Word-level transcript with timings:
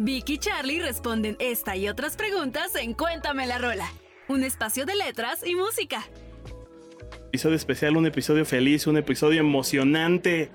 Vicky 0.00 0.34
y 0.34 0.38
Charlie 0.38 0.80
responden 0.80 1.36
esta 1.40 1.76
y 1.76 1.88
otras 1.88 2.16
preguntas 2.16 2.76
en 2.76 2.94
Cuéntame 2.94 3.48
la 3.48 3.58
Rola, 3.58 3.90
un 4.28 4.44
espacio 4.44 4.86
de 4.86 4.94
letras 4.94 5.44
y 5.44 5.56
música. 5.56 6.04
Episodio 7.28 7.56
especial, 7.56 7.96
un 7.96 8.06
episodio 8.06 8.44
feliz, 8.44 8.86
un 8.86 8.96
episodio 8.96 9.40
emocionante, 9.40 10.50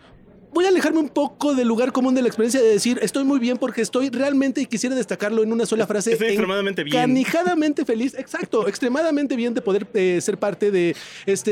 voy 0.53 0.65
a 0.65 0.69
alejarme 0.69 0.99
un 0.99 1.09
poco 1.09 1.55
del 1.55 1.67
lugar 1.67 1.91
común 1.91 2.13
de 2.13 2.21
la 2.21 2.27
experiencia 2.27 2.61
de 2.61 2.67
decir 2.67 2.99
estoy 3.01 3.23
muy 3.23 3.39
bien 3.39 3.57
porque 3.57 3.81
estoy 3.81 4.09
realmente 4.09 4.61
y 4.61 4.65
quisiera 4.65 4.95
destacarlo 4.95 5.43
en 5.43 5.51
una 5.51 5.65
sola 5.65 5.87
frase. 5.87 6.13
Estoy 6.13 6.29
extremadamente 6.29 6.83
bien. 6.83 6.95
Canijadamente 6.95 7.85
feliz, 7.85 8.13
exacto, 8.17 8.67
extremadamente 8.67 9.35
bien 9.35 9.53
de 9.53 9.61
poder 9.61 9.87
eh, 9.93 10.19
ser 10.21 10.37
parte 10.37 10.71
de 10.71 10.95
esta 11.25 11.51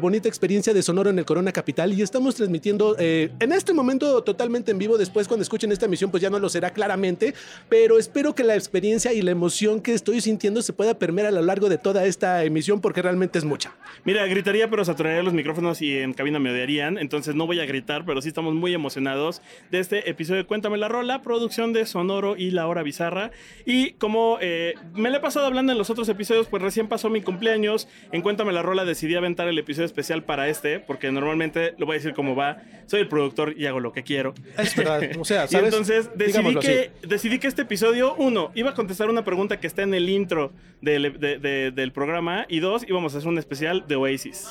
bonita 0.00 0.28
experiencia 0.28 0.74
de 0.74 0.82
Sonoro 0.82 1.10
en 1.10 1.18
el 1.18 1.24
Corona 1.24 1.52
Capital 1.52 1.92
y 1.92 2.02
estamos 2.02 2.34
transmitiendo 2.34 2.96
eh, 2.98 3.30
en 3.38 3.52
este 3.52 3.72
momento 3.72 4.22
totalmente 4.22 4.72
en 4.72 4.78
vivo. 4.78 4.98
Después, 4.98 5.28
cuando 5.28 5.42
escuchen 5.42 5.72
esta 5.72 5.86
emisión, 5.86 6.10
pues 6.10 6.22
ya 6.22 6.30
no 6.30 6.38
lo 6.38 6.48
será 6.48 6.70
claramente, 6.70 7.34
pero 7.68 7.98
espero 7.98 8.34
que 8.34 8.44
la 8.44 8.54
experiencia 8.54 9.12
y 9.12 9.22
la 9.22 9.30
emoción 9.30 9.80
que 9.80 9.94
estoy 9.94 10.20
sintiendo 10.20 10.62
se 10.62 10.72
pueda 10.72 10.98
permear 10.98 11.28
a 11.28 11.30
lo 11.30 11.42
largo 11.42 11.68
de 11.68 11.78
toda 11.78 12.04
esta 12.04 12.44
emisión 12.44 12.80
porque 12.80 13.02
realmente 13.02 13.38
es 13.38 13.44
mucha. 13.44 13.72
Mira, 14.04 14.26
gritaría, 14.26 14.68
pero 14.68 14.84
saturaría 14.84 15.22
los 15.22 15.34
micrófonos 15.34 15.80
y 15.82 15.98
en 15.98 16.12
cabina 16.14 16.38
me 16.38 16.50
odiarían, 16.50 16.98
entonces 16.98 17.34
no 17.34 17.46
voy 17.46 17.60
a 17.60 17.66
gritar, 17.66 18.04
pero 18.04 18.20
sí 18.20 18.28
está 18.28 18.39
estamos 18.40 18.54
muy 18.54 18.72
emocionados 18.72 19.42
de 19.70 19.80
este 19.80 20.08
episodio 20.08 20.40
de 20.40 20.46
Cuéntame 20.46 20.78
la 20.78 20.88
Rola, 20.88 21.20
producción 21.20 21.74
de 21.74 21.84
Sonoro 21.84 22.38
y 22.38 22.52
La 22.52 22.66
Hora 22.68 22.82
Bizarra. 22.82 23.32
Y 23.66 23.90
como 23.92 24.38
eh, 24.40 24.76
me 24.94 25.10
le 25.10 25.18
he 25.18 25.20
pasado 25.20 25.44
hablando 25.44 25.72
en 25.72 25.76
los 25.76 25.90
otros 25.90 26.08
episodios, 26.08 26.46
pues 26.46 26.62
recién 26.62 26.88
pasó 26.88 27.10
mi 27.10 27.20
cumpleaños. 27.20 27.86
En 28.12 28.22
Cuéntame 28.22 28.54
la 28.54 28.62
Rola 28.62 28.86
decidí 28.86 29.14
aventar 29.14 29.46
el 29.46 29.58
episodio 29.58 29.84
especial 29.84 30.22
para 30.22 30.48
este, 30.48 30.80
porque 30.80 31.12
normalmente 31.12 31.74
lo 31.76 31.84
voy 31.84 31.96
a 31.96 31.98
decir 31.98 32.14
como 32.14 32.34
va. 32.34 32.62
Soy 32.86 33.00
el 33.00 33.08
productor 33.08 33.54
y 33.58 33.66
hago 33.66 33.78
lo 33.78 33.92
que 33.92 34.04
quiero. 34.04 34.32
Es 34.56 34.74
verdad, 34.74 35.02
o 35.20 35.24
sea, 35.26 35.46
¿sabes? 35.46 35.64
Y 35.64 35.66
entonces 35.66 36.10
decidí 36.14 36.54
que, 36.60 36.92
decidí 37.06 37.38
que 37.40 37.46
este 37.46 37.60
episodio, 37.60 38.14
uno, 38.14 38.52
iba 38.54 38.70
a 38.70 38.74
contestar 38.74 39.10
una 39.10 39.22
pregunta 39.22 39.60
que 39.60 39.66
está 39.66 39.82
en 39.82 39.92
el 39.92 40.08
intro 40.08 40.50
del, 40.80 41.20
del 41.20 41.92
programa, 41.92 42.46
y 42.48 42.60
dos, 42.60 42.88
íbamos 42.88 43.14
a 43.14 43.18
hacer 43.18 43.28
un 43.28 43.36
especial 43.36 43.84
de 43.86 43.96
Oasis. 43.96 44.48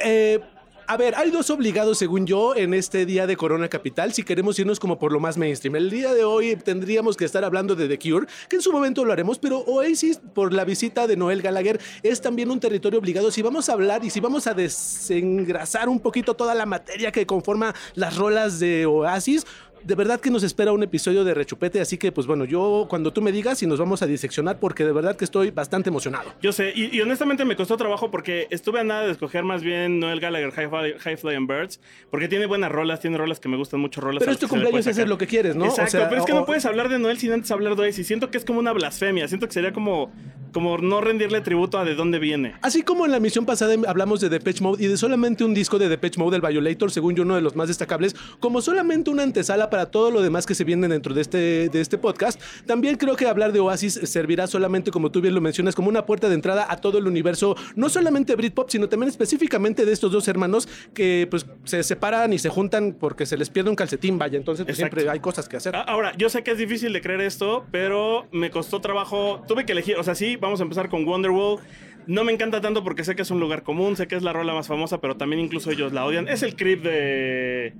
Eh, 0.00 0.40
a 0.88 0.96
ver, 0.96 1.14
hay 1.16 1.30
dos 1.30 1.50
obligados, 1.50 1.98
según 1.98 2.26
yo, 2.26 2.56
en 2.56 2.72
este 2.72 3.04
día 3.04 3.26
de 3.26 3.36
Corona 3.36 3.68
Capital, 3.68 4.14
si 4.14 4.22
queremos 4.22 4.58
irnos 4.58 4.80
como 4.80 4.98
por 4.98 5.12
lo 5.12 5.20
más 5.20 5.36
mainstream. 5.36 5.76
El 5.76 5.90
día 5.90 6.14
de 6.14 6.24
hoy 6.24 6.56
tendríamos 6.56 7.14
que 7.14 7.26
estar 7.26 7.44
hablando 7.44 7.76
de 7.76 7.88
The 7.88 7.98
Cure, 7.98 8.26
que 8.48 8.56
en 8.56 8.62
su 8.62 8.72
momento 8.72 9.04
lo 9.04 9.12
haremos, 9.12 9.38
pero 9.38 9.58
Oasis, 9.58 10.18
por 10.32 10.54
la 10.54 10.64
visita 10.64 11.06
de 11.06 11.18
Noel 11.18 11.42
Gallagher, 11.42 11.78
es 12.02 12.22
también 12.22 12.50
un 12.50 12.58
territorio 12.58 12.98
obligado. 12.98 13.30
Si 13.30 13.42
vamos 13.42 13.68
a 13.68 13.74
hablar 13.74 14.02
y 14.02 14.08
si 14.08 14.20
vamos 14.20 14.46
a 14.46 14.54
desengrasar 14.54 15.90
un 15.90 16.00
poquito 16.00 16.32
toda 16.32 16.54
la 16.54 16.64
materia 16.64 17.12
que 17.12 17.26
conforma 17.26 17.74
las 17.94 18.16
rolas 18.16 18.58
de 18.58 18.86
Oasis, 18.86 19.44
de 19.82 19.94
verdad 19.94 20.20
que 20.20 20.30
nos 20.30 20.42
espera 20.42 20.72
un 20.72 20.82
episodio 20.82 21.24
de 21.24 21.34
rechupete, 21.34 21.80
así 21.80 21.98
que 21.98 22.12
pues 22.12 22.26
bueno, 22.26 22.44
yo 22.44 22.86
cuando 22.88 23.12
tú 23.12 23.22
me 23.22 23.32
digas 23.32 23.62
y 23.62 23.66
nos 23.66 23.78
vamos 23.78 24.02
a 24.02 24.06
diseccionar 24.06 24.58
porque 24.58 24.84
de 24.84 24.92
verdad 24.92 25.16
que 25.16 25.24
estoy 25.24 25.50
bastante 25.50 25.88
emocionado. 25.90 26.32
Yo 26.42 26.52
sé, 26.52 26.72
y, 26.74 27.00
honestamente 27.00 27.44
me 27.44 27.56
costó 27.56 27.76
trabajo 27.76 28.10
porque 28.10 28.46
estuve 28.50 28.80
a 28.80 28.84
nada 28.84 29.06
de 29.06 29.12
escoger 29.12 29.44
más 29.44 29.62
bien 29.62 30.00
Noel 30.00 30.20
Gallagher 30.20 30.50
High, 30.52 31.16
Flying 31.16 31.46
Birds, 31.46 31.80
porque 32.10 32.28
tiene 32.28 32.46
buenas 32.46 32.70
rolas, 32.70 33.00
tiene 33.00 33.16
rolas 33.16 33.40
que 33.40 33.48
me 33.48 33.56
gustan 33.56 33.80
mucho, 33.80 34.00
rolas. 34.00 34.20
Pero 34.20 34.32
es 34.32 34.38
tu 34.38 34.48
cumpleaños 34.48 34.80
es 34.80 34.88
hacer 34.88 35.08
lo 35.08 35.18
que 35.18 35.26
quieres, 35.26 35.56
¿no? 35.56 35.66
Exacto, 35.66 35.98
pero 36.08 36.20
es 36.20 36.26
que 36.26 36.34
no 36.34 36.44
puedes 36.44 36.64
hablar 36.66 36.88
de 36.88 36.98
Noel 36.98 37.18
sin 37.18 37.32
antes 37.32 37.50
hablar 37.50 37.76
de 37.76 37.88
y 37.88 37.92
Siento 37.92 38.30
que 38.30 38.38
es 38.38 38.44
como 38.44 38.58
una 38.60 38.72
blasfemia, 38.72 39.28
siento 39.28 39.46
que 39.46 39.52
sería 39.52 39.72
como, 39.72 40.10
como 40.52 40.78
no 40.78 41.00
rendirle 41.00 41.40
tributo 41.40 41.78
a 41.78 41.84
de 41.84 41.94
dónde 41.94 42.18
viene. 42.18 42.54
Así 42.62 42.82
como 42.82 43.06
en 43.06 43.12
la 43.12 43.20
misión 43.20 43.46
pasada 43.46 43.74
hablamos 43.86 44.20
de 44.20 44.28
Depeche 44.28 44.62
Mode 44.62 44.84
y 44.84 44.88
de 44.88 44.96
solamente 44.96 45.44
un 45.44 45.54
disco 45.54 45.78
de 45.78 45.88
Depeche 45.88 46.18
Mode, 46.18 46.36
el 46.36 46.42
Violator, 46.42 46.90
según 46.90 47.14
yo 47.14 47.22
uno 47.22 47.34
de 47.34 47.40
los 47.40 47.56
más 47.56 47.68
destacables, 47.68 48.14
como 48.40 48.60
solamente 48.60 49.10
una 49.10 49.22
antesala 49.22 49.67
para 49.70 49.86
todo 49.86 50.10
lo 50.10 50.22
demás 50.22 50.46
que 50.46 50.54
se 50.54 50.64
viene 50.64 50.88
dentro 50.88 51.14
de 51.14 51.20
este, 51.20 51.68
de 51.68 51.80
este 51.80 51.98
podcast. 51.98 52.40
También 52.66 52.96
creo 52.96 53.16
que 53.16 53.26
hablar 53.26 53.52
de 53.52 53.60
Oasis 53.60 54.00
servirá 54.04 54.46
solamente, 54.46 54.90
como 54.90 55.10
tú 55.10 55.20
bien 55.20 55.34
lo 55.34 55.40
mencionas, 55.40 55.74
como 55.74 55.88
una 55.88 56.06
puerta 56.06 56.28
de 56.28 56.34
entrada 56.34 56.66
a 56.68 56.76
todo 56.76 56.98
el 56.98 57.06
universo, 57.06 57.56
no 57.76 57.88
solamente 57.88 58.34
Britpop, 58.36 58.70
sino 58.70 58.88
también 58.88 59.08
específicamente 59.08 59.84
de 59.84 59.92
estos 59.92 60.12
dos 60.12 60.28
hermanos 60.28 60.68
que 60.94 61.26
pues 61.30 61.46
se 61.64 61.82
separan 61.82 62.32
y 62.32 62.38
se 62.38 62.48
juntan 62.48 62.96
porque 62.98 63.26
se 63.26 63.36
les 63.36 63.50
pierde 63.50 63.70
un 63.70 63.76
calcetín, 63.76 64.18
vaya. 64.18 64.38
Entonces 64.38 64.64
pues, 64.64 64.76
siempre 64.76 65.08
hay 65.08 65.20
cosas 65.20 65.48
que 65.48 65.56
hacer. 65.56 65.74
Ahora, 65.76 66.12
yo 66.16 66.28
sé 66.28 66.42
que 66.42 66.52
es 66.52 66.58
difícil 66.58 66.92
de 66.92 67.00
creer 67.00 67.20
esto, 67.20 67.66
pero 67.70 68.26
me 68.32 68.50
costó 68.50 68.80
trabajo. 68.80 69.42
Tuve 69.46 69.66
que 69.66 69.72
elegir, 69.72 69.96
o 69.96 70.02
sea, 70.02 70.14
sí, 70.14 70.36
vamos 70.36 70.60
a 70.60 70.62
empezar 70.62 70.88
con 70.88 71.06
Wonderwall. 71.06 71.60
No 72.06 72.24
me 72.24 72.32
encanta 72.32 72.60
tanto 72.60 72.82
porque 72.82 73.04
sé 73.04 73.14
que 73.14 73.22
es 73.22 73.30
un 73.30 73.38
lugar 73.38 73.62
común, 73.62 73.96
sé 73.96 74.08
que 74.08 74.16
es 74.16 74.22
la 74.22 74.32
rola 74.32 74.54
más 74.54 74.66
famosa, 74.66 74.98
pero 74.98 75.16
también 75.16 75.40
incluso 75.40 75.70
ellos 75.70 75.92
la 75.92 76.06
odian. 76.06 76.26
Es 76.26 76.42
el 76.42 76.56
creep 76.56 76.82
de 76.82 77.74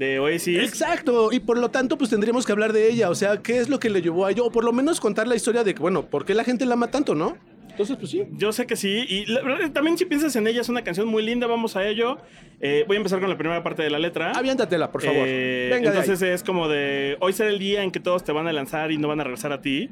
de 0.00 0.18
Oasis. 0.18 0.58
Exacto, 0.58 1.30
y 1.30 1.40
por 1.40 1.58
lo 1.58 1.70
tanto, 1.70 1.98
pues 1.98 2.08
tendríamos 2.08 2.46
que 2.46 2.52
hablar 2.52 2.72
de 2.72 2.90
ella. 2.90 3.10
O 3.10 3.14
sea, 3.14 3.36
¿qué 3.42 3.58
es 3.58 3.68
lo 3.68 3.78
que 3.78 3.90
le 3.90 4.00
llevó 4.00 4.24
a 4.24 4.30
ello? 4.30 4.46
O 4.46 4.50
por 4.50 4.64
lo 4.64 4.72
menos 4.72 4.98
contar 4.98 5.28
la 5.28 5.36
historia 5.36 5.62
de 5.62 5.74
que, 5.74 5.80
bueno, 5.80 6.06
¿por 6.06 6.24
qué 6.24 6.34
la 6.34 6.42
gente 6.42 6.64
la 6.64 6.72
ama 6.72 6.90
tanto, 6.90 7.14
no? 7.14 7.36
Entonces, 7.68 7.98
pues 7.98 8.10
sí. 8.10 8.22
Yo 8.32 8.50
sé 8.50 8.66
que 8.66 8.76
sí. 8.76 9.04
Y 9.06 9.26
también 9.72 9.98
si 9.98 10.06
piensas 10.06 10.34
en 10.36 10.46
ella, 10.46 10.62
es 10.62 10.70
una 10.70 10.82
canción 10.82 11.06
muy 11.06 11.22
linda, 11.22 11.46
vamos 11.46 11.76
a 11.76 11.86
ello. 11.86 12.16
Eh, 12.62 12.84
voy 12.88 12.96
a 12.96 12.98
empezar 12.98 13.20
con 13.20 13.28
la 13.28 13.36
primera 13.36 13.62
parte 13.62 13.82
de 13.82 13.90
la 13.90 13.98
letra. 13.98 14.32
Aviéntatela, 14.32 14.90
por 14.90 15.02
favor. 15.02 15.22
Eh, 15.26 15.68
Venga 15.70 15.90
entonces 15.90 16.22
es 16.22 16.42
como 16.42 16.68
de, 16.68 17.18
hoy 17.20 17.34
será 17.34 17.50
el 17.50 17.58
día 17.58 17.82
en 17.82 17.90
que 17.90 18.00
todos 18.00 18.24
te 18.24 18.32
van 18.32 18.48
a 18.48 18.54
lanzar 18.54 18.92
y 18.92 18.96
no 18.96 19.06
van 19.06 19.20
a 19.20 19.24
regresar 19.24 19.52
a 19.52 19.60
ti. 19.60 19.90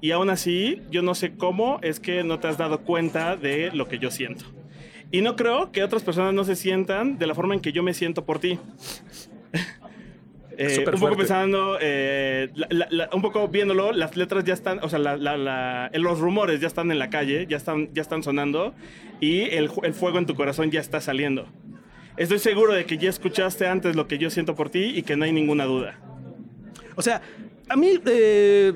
Y 0.00 0.12
aún 0.12 0.30
así, 0.30 0.82
yo 0.88 1.02
no 1.02 1.16
sé 1.16 1.32
cómo 1.32 1.80
es 1.82 1.98
que 1.98 2.22
no 2.22 2.38
te 2.38 2.46
has 2.46 2.58
dado 2.58 2.82
cuenta 2.82 3.34
de 3.34 3.72
lo 3.72 3.88
que 3.88 3.98
yo 3.98 4.12
siento. 4.12 4.44
Y 5.10 5.22
no 5.22 5.36
creo 5.36 5.72
que 5.72 5.82
otras 5.82 6.02
personas 6.02 6.34
no 6.34 6.44
se 6.44 6.54
sientan 6.54 7.18
de 7.18 7.26
la 7.26 7.34
forma 7.34 7.54
en 7.54 7.60
que 7.60 7.72
yo 7.72 7.82
me 7.82 7.94
siento 7.94 8.24
por 8.26 8.38
ti. 8.40 8.58
Eh, 10.60 10.84
un 10.92 11.00
poco 11.00 11.16
pensando, 11.16 11.78
eh, 11.80 12.50
un 13.12 13.22
poco 13.22 13.46
viéndolo, 13.46 13.92
las 13.92 14.16
letras 14.16 14.42
ya 14.42 14.54
están, 14.54 14.80
o 14.82 14.88
sea, 14.88 14.98
los 14.98 16.18
rumores 16.18 16.60
ya 16.60 16.66
están 16.66 16.90
en 16.90 16.98
la 16.98 17.10
calle, 17.10 17.46
ya 17.48 17.56
están, 17.56 17.94
ya 17.94 18.02
están 18.02 18.24
sonando 18.24 18.74
y 19.20 19.42
el, 19.42 19.70
el, 19.84 19.94
fuego 19.94 20.18
en 20.18 20.26
tu 20.26 20.34
corazón 20.34 20.72
ya 20.72 20.80
está 20.80 21.00
saliendo. 21.00 21.46
Estoy 22.16 22.40
seguro 22.40 22.72
de 22.72 22.86
que 22.86 22.98
ya 22.98 23.08
escuchaste 23.08 23.68
antes 23.68 23.94
lo 23.94 24.08
que 24.08 24.18
yo 24.18 24.30
siento 24.30 24.56
por 24.56 24.68
ti 24.68 24.94
y 24.96 25.02
que 25.04 25.16
no 25.16 25.24
hay 25.24 25.32
ninguna 25.32 25.64
duda. 25.64 25.96
O 26.96 27.02
sea, 27.02 27.22
a 27.68 27.76
mí 27.76 28.00
eh, 28.06 28.72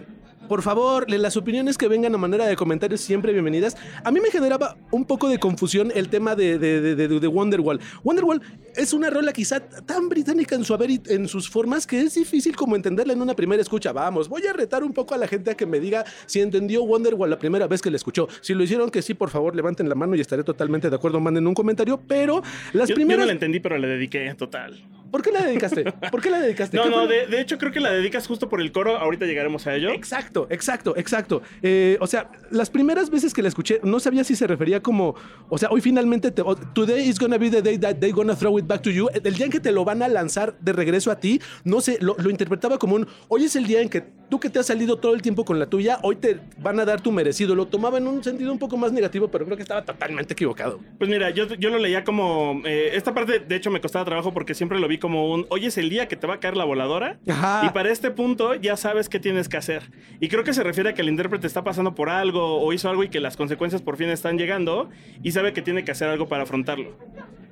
por 0.52 0.60
favor, 0.60 1.10
las 1.10 1.38
opiniones 1.38 1.78
que 1.78 1.88
vengan 1.88 2.14
a 2.14 2.18
manera 2.18 2.44
de 2.44 2.56
comentarios 2.56 3.00
siempre 3.00 3.32
bienvenidas. 3.32 3.74
A 4.04 4.10
mí 4.10 4.20
me 4.20 4.30
generaba 4.30 4.76
un 4.90 5.06
poco 5.06 5.30
de 5.30 5.38
confusión 5.38 5.90
el 5.94 6.10
tema 6.10 6.36
de, 6.36 6.58
de, 6.58 6.94
de, 6.94 7.26
Wonderwall. 7.26 7.80
Wonderwall 8.04 8.42
es 8.76 8.92
una 8.92 9.08
rola 9.08 9.32
quizá 9.32 9.60
tan 9.60 10.10
británica 10.10 10.54
en 10.54 10.66
su 10.66 10.74
haber 10.74 10.90
y 10.90 11.00
en 11.06 11.26
sus 11.26 11.48
formas 11.48 11.86
que 11.86 12.02
es 12.02 12.16
difícil 12.16 12.54
como 12.54 12.76
entenderla 12.76 13.14
en 13.14 13.22
una 13.22 13.32
primera 13.34 13.62
escucha. 13.62 13.92
Vamos, 13.92 14.28
voy 14.28 14.46
a 14.46 14.52
retar 14.52 14.84
un 14.84 14.92
poco 14.92 15.14
a 15.14 15.16
la 15.16 15.26
gente 15.26 15.52
a 15.52 15.54
que 15.54 15.64
me 15.64 15.80
diga 15.80 16.04
si 16.26 16.42
entendió 16.42 16.82
Wonderwall 16.82 17.30
la 17.30 17.38
primera 17.38 17.66
vez 17.66 17.80
que 17.80 17.90
la 17.90 17.96
escuchó. 17.96 18.28
Si 18.42 18.52
lo 18.52 18.62
hicieron 18.62 18.90
que 18.90 19.00
sí, 19.00 19.14
por 19.14 19.30
favor, 19.30 19.56
levanten 19.56 19.88
la 19.88 19.94
mano 19.94 20.16
y 20.16 20.20
estaré 20.20 20.44
totalmente 20.44 20.90
de 20.90 20.96
acuerdo. 20.96 21.19
Manden 21.19 21.46
un 21.46 21.54
comentario, 21.54 21.98
pero 22.06 22.42
las 22.74 22.92
primeras... 22.92 23.20
Yo 23.20 23.20
no 23.20 23.26
la 23.26 23.32
entendí, 23.32 23.58
pero 23.58 23.78
la 23.78 23.88
dediqué 23.88 24.34
total. 24.34 24.84
¿Por 25.12 25.20
qué 25.20 25.30
la 25.30 25.44
dedicaste? 25.44 25.84
¿Por 26.10 26.22
qué 26.22 26.30
la 26.30 26.40
dedicaste? 26.40 26.75
No, 26.78 26.88
no, 26.88 27.06
de, 27.06 27.38
hecho 27.38 27.58
creo 27.58 27.70
que 27.70 27.81
la 27.81 27.92
dedicas 27.92 28.26
justo 28.26 28.48
por 28.48 28.62
el 28.62 28.72
coro. 28.72 28.96
Ahorita 28.96 29.26
llegaremos 29.26 29.66
a 29.66 29.75
ello. 29.75 29.90
Exacto, 29.90 30.46
exacto, 30.48 30.96
exacto. 30.96 31.42
Eh, 31.62 31.98
o 32.00 32.06
sea, 32.06 32.31
las 32.50 32.70
primeras 32.70 33.10
veces 33.10 33.34
que 33.34 33.42
la 33.42 33.48
escuché, 33.48 33.78
no 33.82 34.00
sabía 34.00 34.25
si 34.25 34.34
se 34.34 34.46
refería 34.46 34.81
como, 34.81 35.14
o 35.50 35.58
sea, 35.58 35.69
hoy 35.70 35.82
finalmente, 35.82 36.31
te, 36.31 36.42
today 36.72 37.06
is 37.06 37.19
gonna 37.19 37.37
be 37.37 37.50
the 37.50 37.60
day 37.60 37.76
that 37.76 37.96
they're 37.96 38.14
gonna 38.14 38.34
throw 38.34 38.58
it 38.58 38.66
back 38.66 38.81
to 38.81 38.90
you. 38.90 39.08
El 39.12 39.34
día 39.34 39.44
en 39.44 39.52
que 39.52 39.60
te 39.60 39.70
lo 39.70 39.84
van 39.84 40.02
a 40.02 40.08
lanzar 40.08 40.58
de 40.60 40.72
regreso 40.72 41.10
a 41.10 41.20
ti, 41.20 41.42
no 41.64 41.82
sé, 41.82 41.98
lo, 42.00 42.16
interpretaba 42.31 42.78
como 42.78 42.96
un, 42.96 43.06
hoy 43.28 43.44
es 43.44 43.54
el 43.54 43.66
día 43.66 43.82
en 43.82 43.90
que 43.90 44.04
tú 44.32 44.40
que 44.40 44.49
te 44.49 44.58
has 44.58 44.64
salido 44.64 44.96
todo 44.96 45.12
el 45.12 45.20
tiempo 45.20 45.44
con 45.44 45.58
la 45.58 45.67
tuya, 45.67 45.99
hoy 46.02 46.17
te 46.17 46.38
van 46.56 46.81
a 46.81 46.87
dar 46.87 47.02
tu 47.02 47.12
merecido. 47.12 47.55
Lo 47.55 47.67
tomaba 47.67 47.99
en 47.99 48.06
un 48.06 48.25
sentido 48.25 48.50
un 48.50 48.58
poco 48.58 48.79
más 48.79 48.90
negativo, 48.90 49.29
pero 49.29 49.44
creo 49.44 49.58
que 49.58 49.62
estaba 49.62 49.84
totalmente 49.84 50.32
equivocado. 50.32 50.81
Pues 50.96 51.11
mira, 51.11 51.29
yo, 51.29 51.46
yo 51.49 51.69
lo 51.69 51.79
leía 51.79 52.02
como, 52.02 52.62
eh, 52.64 52.93
esta 52.94 53.12
parte 53.12 53.40
de 53.40 53.56
hecho 53.56 53.70
me 53.70 53.82
costaba 53.82 54.06
trabajo 54.06 54.32
porque 54.32 54.55
siempre 54.55 54.81
lo 54.81 54.88
vi 54.88 54.96
como 54.96 55.31
un, 55.31 55.44
hoy 55.50 55.67
es 55.67 55.76
el 55.76 55.90
día 55.90 56.08
que 56.08 56.17
te 56.17 56.26
va 56.26 56.37
a 56.37 56.40
caer 56.40 56.56
la 56.56 56.64
voladora. 56.64 57.19
Y 57.26 57.69
para 57.75 57.90
este 57.90 58.11
punto 58.11 58.55
ya 58.55 58.79
sabes 58.79 59.11
qué 59.11 59.20
tienes 59.20 59.50
que 59.50 59.58
hacer. 59.58 59.82
Y 60.19 60.29
creo 60.29 60.44
que 60.44 60.55
se 60.55 60.62
refiere 60.62 60.88
a 60.88 60.94
que 60.94 61.02
el 61.02 61.11
intérprete 61.11 61.46
está 61.46 61.62
pasando 61.62 61.94
por 61.94 62.08
algo 62.08 62.58
o 62.62 62.73
hizo 62.73 62.88
algo 62.88 63.05
y 63.05 63.11
que 63.11 63.20
las 63.20 63.37
consecuencias 63.37 63.82
por 63.82 63.99
fin 63.99 64.08
están 64.08 64.38
llegando 64.38 64.88
y 65.23 65.32
sabe 65.32 65.52
que 65.52 65.61
tiene 65.61 65.85
que 65.85 65.90
hacer 65.90 66.08
algo 66.08 66.26
para 66.26 66.44
afrontarlo. 66.44 66.96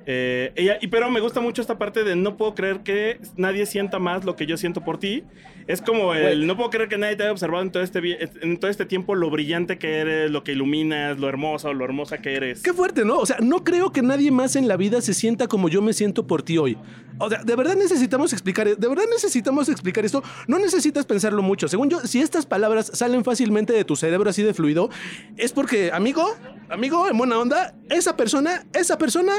Eh, 0.05 0.51
ella, 0.55 0.77
y 0.81 0.87
pero 0.87 1.09
me 1.11 1.19
gusta 1.19 1.41
mucho 1.41 1.61
esta 1.61 1.77
parte 1.77 2.03
de 2.03 2.15
no 2.15 2.37
puedo 2.37 2.55
creer 2.55 2.79
que 2.79 3.19
nadie 3.35 3.65
sienta 3.65 3.99
más 3.99 4.25
lo 4.25 4.35
que 4.35 4.45
yo 4.45 4.57
siento 4.57 4.83
por 4.83 4.97
ti. 4.97 5.23
Es 5.67 5.81
como 5.81 6.13
el 6.13 6.21
Güey. 6.37 6.45
no 6.47 6.57
puedo 6.57 6.69
creer 6.71 6.89
que 6.89 6.97
nadie 6.97 7.15
te 7.15 7.23
haya 7.23 7.31
observado 7.31 7.63
en 7.63 7.71
todo 7.71 7.83
este 7.83 8.01
en 8.41 8.57
todo 8.57 8.69
este 8.69 8.85
tiempo 8.85 9.13
lo 9.15 9.29
brillante 9.29 9.77
que 9.77 9.99
eres, 9.99 10.31
lo 10.31 10.43
que 10.43 10.53
iluminas, 10.53 11.19
lo 11.19 11.29
hermoso, 11.29 11.73
lo 11.73 11.85
hermosa 11.85 12.17
que 12.17 12.33
eres. 12.33 12.61
Qué 12.61 12.73
fuerte, 12.73 13.05
¿no? 13.05 13.17
O 13.19 13.25
sea, 13.25 13.37
no 13.41 13.63
creo 13.63 13.91
que 13.91 14.01
nadie 14.01 14.31
más 14.31 14.55
en 14.55 14.67
la 14.67 14.75
vida 14.75 15.01
se 15.01 15.13
sienta 15.13 15.47
como 15.47 15.69
yo 15.69 15.81
me 15.81 15.93
siento 15.93 16.25
por 16.25 16.41
ti 16.41 16.57
hoy. 16.57 16.77
O 17.19 17.29
sea, 17.29 17.43
de 17.43 17.55
verdad 17.55 17.75
necesitamos 17.75 18.33
explicar, 18.33 18.75
de 18.75 18.87
verdad 18.87 19.03
necesitamos 19.11 19.69
explicar 19.69 20.03
esto. 20.03 20.23
No 20.47 20.57
necesitas 20.57 21.05
pensarlo 21.05 21.43
mucho. 21.43 21.67
Según 21.67 21.89
yo, 21.89 21.99
si 21.99 22.19
estas 22.19 22.47
palabras 22.47 22.89
salen 22.93 23.23
fácilmente 23.23 23.73
de 23.73 23.85
tu 23.85 23.95
cerebro 23.95 24.31
así 24.31 24.41
de 24.41 24.55
fluido, 24.55 24.89
es 25.37 25.53
porque, 25.53 25.91
amigo, 25.93 26.25
amigo, 26.69 27.07
en 27.07 27.17
buena 27.17 27.37
onda, 27.37 27.75
esa 27.89 28.17
persona, 28.17 28.65
esa 28.73 28.97
persona 28.97 29.33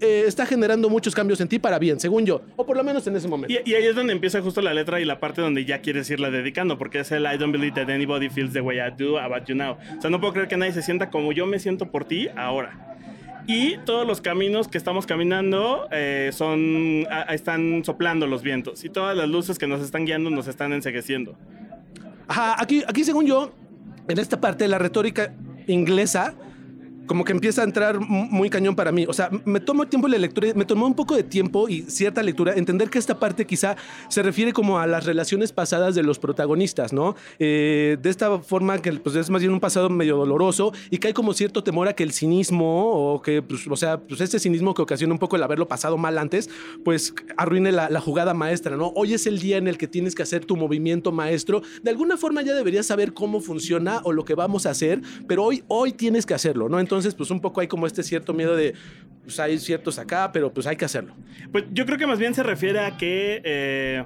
eh, 0.00 0.24
está 0.26 0.46
generando 0.46 0.88
muchos 0.90 1.14
cambios 1.14 1.40
en 1.40 1.48
ti 1.48 1.58
para 1.58 1.78
bien, 1.78 1.98
según 2.00 2.24
yo. 2.26 2.42
O 2.56 2.64
por 2.66 2.76
lo 2.76 2.84
menos 2.84 3.06
en 3.06 3.16
ese 3.16 3.28
momento. 3.28 3.52
Y, 3.64 3.70
y 3.70 3.74
ahí 3.74 3.84
es 3.86 3.94
donde 3.94 4.12
empieza 4.12 4.40
justo 4.42 4.60
la 4.60 4.74
letra 4.74 5.00
y 5.00 5.04
la 5.04 5.20
parte 5.20 5.40
donde 5.40 5.64
ya 5.64 5.80
quieres 5.80 6.08
irla 6.10 6.30
dedicando, 6.30 6.78
porque 6.78 7.00
es 7.00 7.12
el 7.12 7.24
I 7.24 7.36
don't 7.38 7.52
believe 7.52 7.72
that 7.74 7.90
anybody 7.92 8.28
feels 8.28 8.52
the 8.52 8.60
way 8.60 8.78
I 8.78 8.90
do 8.96 9.18
about 9.18 9.44
you 9.46 9.54
now. 9.54 9.76
O 9.98 10.00
sea, 10.00 10.10
no 10.10 10.20
puedo 10.20 10.32
creer 10.32 10.48
que 10.48 10.56
nadie 10.56 10.72
se 10.72 10.82
sienta 10.82 11.10
como 11.10 11.32
yo 11.32 11.46
me 11.46 11.58
siento 11.58 11.90
por 11.90 12.04
ti 12.04 12.28
ahora. 12.36 12.90
Y 13.46 13.76
todos 13.84 14.06
los 14.06 14.22
caminos 14.22 14.68
que 14.68 14.78
estamos 14.78 15.04
caminando 15.06 15.86
eh, 15.90 16.30
son, 16.32 17.06
a- 17.10 17.34
están 17.34 17.84
soplando 17.84 18.26
los 18.26 18.42
vientos 18.42 18.84
y 18.84 18.88
todas 18.88 19.14
las 19.16 19.28
luces 19.28 19.58
que 19.58 19.66
nos 19.66 19.82
están 19.82 20.06
guiando 20.06 20.30
nos 20.30 20.48
están 20.48 20.72
ensegueciendo. 20.72 21.36
Ajá, 22.26 22.56
aquí, 22.58 22.82
aquí 22.88 23.04
según 23.04 23.26
yo, 23.26 23.52
en 24.08 24.18
esta 24.18 24.40
parte 24.40 24.66
la 24.66 24.78
retórica 24.78 25.34
inglesa 25.66 26.34
como 27.06 27.24
que 27.24 27.32
empieza 27.32 27.62
a 27.62 27.64
entrar 27.64 28.00
muy 28.00 28.50
cañón 28.50 28.76
para 28.76 28.92
mí. 28.92 29.06
O 29.08 29.12
sea, 29.12 29.30
me 29.44 29.60
tomo 29.60 29.86
tiempo 29.86 30.08
la 30.08 30.18
lectura, 30.18 30.52
me 30.54 30.64
tomó 30.64 30.86
un 30.86 30.94
poco 30.94 31.14
de 31.16 31.22
tiempo 31.22 31.68
y 31.68 31.82
cierta 31.82 32.22
lectura, 32.22 32.54
entender 32.54 32.90
que 32.90 32.98
esta 32.98 33.18
parte 33.18 33.46
quizá 33.46 33.76
se 34.08 34.22
refiere 34.22 34.52
como 34.52 34.78
a 34.78 34.86
las 34.86 35.04
relaciones 35.04 35.52
pasadas 35.52 35.94
de 35.94 36.02
los 36.02 36.18
protagonistas, 36.18 36.92
¿no? 36.92 37.14
Eh, 37.38 37.96
de 38.00 38.10
esta 38.10 38.38
forma 38.38 38.78
que 38.78 38.92
pues, 38.92 39.16
es 39.16 39.30
más 39.30 39.40
bien 39.40 39.52
un 39.52 39.60
pasado 39.60 39.90
medio 39.90 40.16
doloroso 40.16 40.72
y 40.90 40.98
que 40.98 41.08
hay 41.08 41.12
como 41.12 41.34
cierto 41.34 41.62
temor 41.62 41.88
a 41.88 41.94
que 41.94 42.02
el 42.02 42.12
cinismo 42.12 43.14
o 43.14 43.22
que, 43.22 43.42
pues, 43.42 43.66
o 43.66 43.76
sea, 43.76 43.98
pues 43.98 44.20
este 44.20 44.38
cinismo 44.38 44.74
que 44.74 44.82
ocasiona 44.82 45.12
un 45.12 45.18
poco 45.18 45.36
el 45.36 45.42
haberlo 45.42 45.68
pasado 45.68 45.96
mal 45.98 46.18
antes, 46.18 46.48
pues 46.84 47.14
arruine 47.36 47.72
la, 47.72 47.90
la 47.90 48.00
jugada 48.00 48.34
maestra, 48.34 48.76
¿no? 48.76 48.92
Hoy 48.94 49.14
es 49.14 49.26
el 49.26 49.38
día 49.40 49.56
en 49.56 49.68
el 49.68 49.78
que 49.78 49.88
tienes 49.88 50.14
que 50.14 50.22
hacer 50.22 50.44
tu 50.44 50.56
movimiento 50.56 51.12
maestro. 51.12 51.62
De 51.82 51.90
alguna 51.90 52.16
forma 52.16 52.42
ya 52.42 52.54
deberías 52.54 52.86
saber 52.86 53.12
cómo 53.12 53.40
funciona 53.40 54.00
o 54.04 54.12
lo 54.12 54.24
que 54.24 54.34
vamos 54.34 54.66
a 54.66 54.70
hacer, 54.70 55.00
pero 55.26 55.44
hoy, 55.44 55.64
hoy 55.68 55.92
tienes 55.92 56.26
que 56.26 56.34
hacerlo, 56.34 56.68
¿no? 56.68 56.80
Entonces, 56.80 56.93
pues 57.16 57.30
un 57.30 57.40
poco 57.40 57.60
hay 57.60 57.68
como 57.68 57.86
este 57.86 58.02
cierto 58.02 58.32
miedo 58.32 58.56
de, 58.56 58.74
pues 59.24 59.40
hay 59.40 59.58
ciertos 59.58 59.98
acá, 59.98 60.30
pero 60.32 60.52
pues 60.52 60.66
hay 60.66 60.76
que 60.76 60.84
hacerlo. 60.84 61.14
Pues 61.52 61.64
yo 61.72 61.86
creo 61.86 61.98
que 61.98 62.06
más 62.06 62.18
bien 62.18 62.34
se 62.34 62.42
refiere 62.42 62.80
a 62.80 62.96
que 62.96 63.40
eh, 63.44 64.04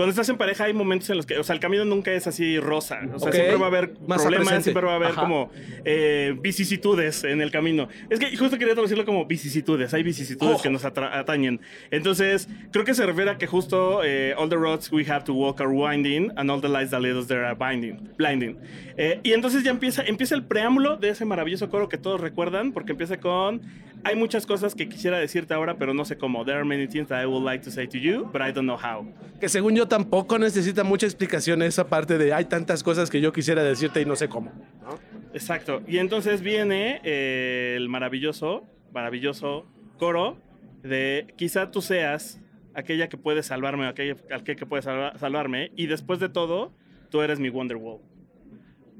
cuando 0.00 0.12
estás 0.12 0.30
en 0.30 0.38
pareja 0.38 0.64
hay 0.64 0.72
momentos 0.72 1.10
en 1.10 1.18
los 1.18 1.26
que, 1.26 1.36
o 1.36 1.44
sea, 1.44 1.52
el 1.52 1.60
camino 1.60 1.84
nunca 1.84 2.10
es 2.10 2.26
así 2.26 2.58
rosa. 2.58 3.00
O 3.12 3.18
sea, 3.18 3.32
siempre 3.32 3.56
va 3.56 3.66
a 3.66 3.68
haber 3.68 3.92
Más 4.08 4.22
problemas, 4.22 4.46
presente. 4.48 4.62
siempre 4.62 4.86
va 4.86 4.92
a 4.92 4.96
haber 4.96 5.08
Ajá. 5.08 5.20
como 5.20 5.50
eh, 5.84 6.34
vicisitudes 6.40 7.22
en 7.24 7.42
el 7.42 7.50
camino. 7.50 7.86
Es 8.08 8.18
que 8.18 8.34
justo 8.34 8.56
quería 8.56 8.72
traducirlo 8.72 9.04
como 9.04 9.26
vicisitudes. 9.26 9.92
Hay 9.92 10.02
vicisitudes 10.02 10.56
Oh. 10.58 10.62
que 10.62 10.70
nos 10.70 10.86
atañen. 10.86 11.60
Entonces, 11.90 12.48
creo 12.72 12.86
que 12.86 12.94
se 12.94 13.04
refiere 13.04 13.30
a 13.32 13.36
que 13.36 13.46
justo 13.46 14.00
eh, 14.02 14.32
all 14.38 14.48
the 14.48 14.56
roads 14.56 14.90
we 14.90 15.04
have 15.06 15.22
to 15.24 15.34
walk 15.34 15.60
are 15.60 15.68
winding 15.68 16.32
and 16.36 16.50
all 16.50 16.62
the 16.62 16.68
lights 16.70 16.92
that 16.92 17.00
lead 17.02 17.14
us 17.14 17.26
there 17.26 17.44
are 17.44 17.54
binding, 17.54 18.08
blinding. 18.16 18.56
Eh, 18.96 19.20
y 19.22 19.34
entonces 19.34 19.62
ya 19.64 19.70
empieza, 19.70 20.02
empieza 20.02 20.34
el 20.34 20.44
preámbulo 20.44 20.96
de 20.96 21.10
ese 21.10 21.26
maravilloso 21.26 21.68
coro 21.68 21.90
que 21.90 21.98
todos 21.98 22.22
recuerdan, 22.22 22.72
porque 22.72 22.92
empieza 22.92 23.18
con 23.20 23.60
hay 24.04 24.16
muchas 24.16 24.46
cosas 24.46 24.74
que 24.74 24.88
quisiera 24.88 25.18
decirte 25.18 25.54
ahora, 25.54 25.76
pero 25.76 25.92
no 25.94 26.04
sé 26.04 26.16
cómo. 26.16 26.44
There 26.44 26.56
are 26.56 26.64
many 26.64 26.86
things 26.86 27.08
that 27.08 27.22
I 27.22 27.26
would 27.26 27.44
like 27.44 27.64
to 27.64 27.70
say 27.70 27.86
to 27.88 27.98
you, 27.98 28.28
but 28.32 28.40
I 28.42 28.52
don't 28.52 28.66
know 28.66 28.76
how. 28.78 29.06
Que 29.40 29.48
según 29.48 29.74
yo 29.76 29.86
tampoco 29.88 30.38
necesita 30.38 30.84
mucha 30.84 31.06
explicación 31.06 31.62
esa 31.62 31.88
parte 31.88 32.18
de 32.18 32.32
hay 32.32 32.44
tantas 32.46 32.82
cosas 32.82 33.10
que 33.10 33.20
yo 33.20 33.32
quisiera 33.32 33.62
decirte 33.62 34.00
y 34.00 34.04
no 34.04 34.16
sé 34.16 34.28
cómo. 34.28 34.50
¿no? 34.82 34.98
Exacto. 35.32 35.82
Y 35.86 35.98
entonces 35.98 36.40
viene 36.42 37.00
eh, 37.04 37.74
el 37.76 37.88
maravilloso, 37.88 38.64
maravilloso 38.92 39.66
coro 39.98 40.38
de 40.82 41.26
quizá 41.36 41.70
tú 41.70 41.82
seas 41.82 42.40
aquella 42.74 43.08
que 43.08 43.16
puede 43.16 43.42
salvarme, 43.42 43.86
aquella, 43.86 44.16
aquella 44.34 44.56
que 44.58 44.66
puede 44.66 44.82
salva- 44.82 45.18
salvarme, 45.18 45.72
y 45.76 45.86
después 45.86 46.20
de 46.20 46.28
todo, 46.28 46.72
tú 47.10 47.20
eres 47.22 47.38
mi 47.40 47.48
Wonderwall. 47.48 48.00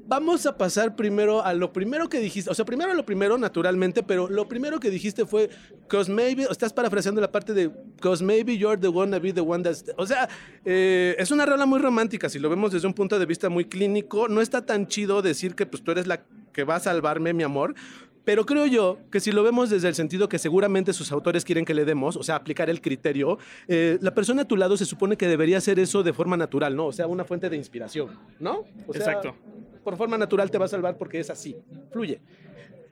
Vamos 0.07 0.45
a 0.45 0.57
pasar 0.57 0.95
primero 0.95 1.43
a 1.43 1.53
lo 1.53 1.71
primero 1.71 2.09
que 2.09 2.19
dijiste. 2.19 2.49
O 2.49 2.53
sea, 2.53 2.65
primero 2.65 2.91
a 2.91 2.95
lo 2.95 3.05
primero, 3.05 3.37
naturalmente, 3.37 4.03
pero 4.03 4.29
lo 4.29 4.47
primero 4.47 4.79
que 4.79 4.89
dijiste 4.89 5.25
fue, 5.25 5.49
cause 5.87 6.11
maybe, 6.11 6.43
estás 6.49 6.73
parafraseando 6.73 7.21
la 7.21 7.31
parte 7.31 7.53
de, 7.53 7.71
cause 8.01 8.23
maybe 8.23 8.57
you're 8.57 8.79
the 8.79 8.87
one 8.87 9.11
to 9.11 9.21
be 9.21 9.31
the 9.31 9.41
one 9.41 9.63
that's... 9.63 9.85
O 9.97 10.05
sea, 10.05 10.27
eh, 10.65 11.15
es 11.17 11.31
una 11.31 11.45
rola 11.45 11.65
muy 11.65 11.79
romántica, 11.79 12.29
si 12.29 12.39
lo 12.39 12.49
vemos 12.49 12.71
desde 12.71 12.87
un 12.87 12.93
punto 12.93 13.17
de 13.19 13.25
vista 13.25 13.49
muy 13.49 13.65
clínico. 13.65 14.27
No 14.27 14.41
está 14.41 14.65
tan 14.65 14.87
chido 14.87 15.21
decir 15.21 15.55
que 15.55 15.65
pues 15.65 15.83
tú 15.83 15.91
eres 15.91 16.07
la 16.07 16.23
que 16.51 16.63
va 16.63 16.75
a 16.75 16.79
salvarme, 16.79 17.33
mi 17.33 17.43
amor. 17.43 17.75
Pero 18.23 18.45
creo 18.45 18.67
yo 18.67 18.99
que 19.11 19.19
si 19.19 19.31
lo 19.31 19.43
vemos 19.43 19.69
desde 19.69 19.87
el 19.87 19.95
sentido 19.95 20.29
que 20.29 20.37
seguramente 20.37 20.93
sus 20.93 21.11
autores 21.11 21.43
quieren 21.43 21.65
que 21.65 21.73
le 21.73 21.85
demos, 21.85 22.15
o 22.15 22.23
sea, 22.23 22.35
aplicar 22.35 22.69
el 22.69 22.81
criterio, 22.81 23.39
eh, 23.67 23.97
la 24.01 24.13
persona 24.13 24.43
a 24.43 24.45
tu 24.45 24.57
lado 24.57 24.77
se 24.77 24.85
supone 24.85 25.17
que 25.17 25.27
debería 25.27 25.57
hacer 25.57 25.79
eso 25.79 26.03
de 26.03 26.13
forma 26.13 26.37
natural, 26.37 26.75
¿no? 26.75 26.87
O 26.87 26.91
sea, 26.91 27.07
una 27.07 27.25
fuente 27.25 27.49
de 27.49 27.57
inspiración, 27.57 28.09
¿no? 28.39 28.65
O 28.87 28.93
sea, 28.93 29.01
Exacto. 29.01 29.35
Por 29.83 29.97
forma 29.97 30.17
natural 30.17 30.51
te 30.51 30.57
va 30.57 30.65
a 30.65 30.67
salvar 30.67 30.97
porque 30.97 31.19
es 31.19 31.29
así, 31.29 31.55
fluye. 31.91 32.21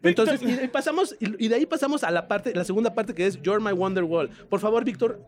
Entonces, 0.02 0.42
y 0.42 0.46
de 0.46 0.62
ahí 0.62 0.68
pasamos, 0.68 1.16
y 1.20 1.46
y 1.46 1.48
de 1.50 1.56
ahí 1.56 1.66
pasamos 1.66 2.04
a 2.04 2.12
la 2.12 2.28
parte, 2.28 2.54
la 2.56 2.64
segunda 2.64 2.94
parte 2.94 3.14
que 3.14 3.26
es 3.26 3.42
You're 3.42 3.62
My 3.64 3.72
Wonderwall. 3.72 4.30
Por 4.30 4.60
favor, 4.60 4.86
Víctor, 4.86 5.22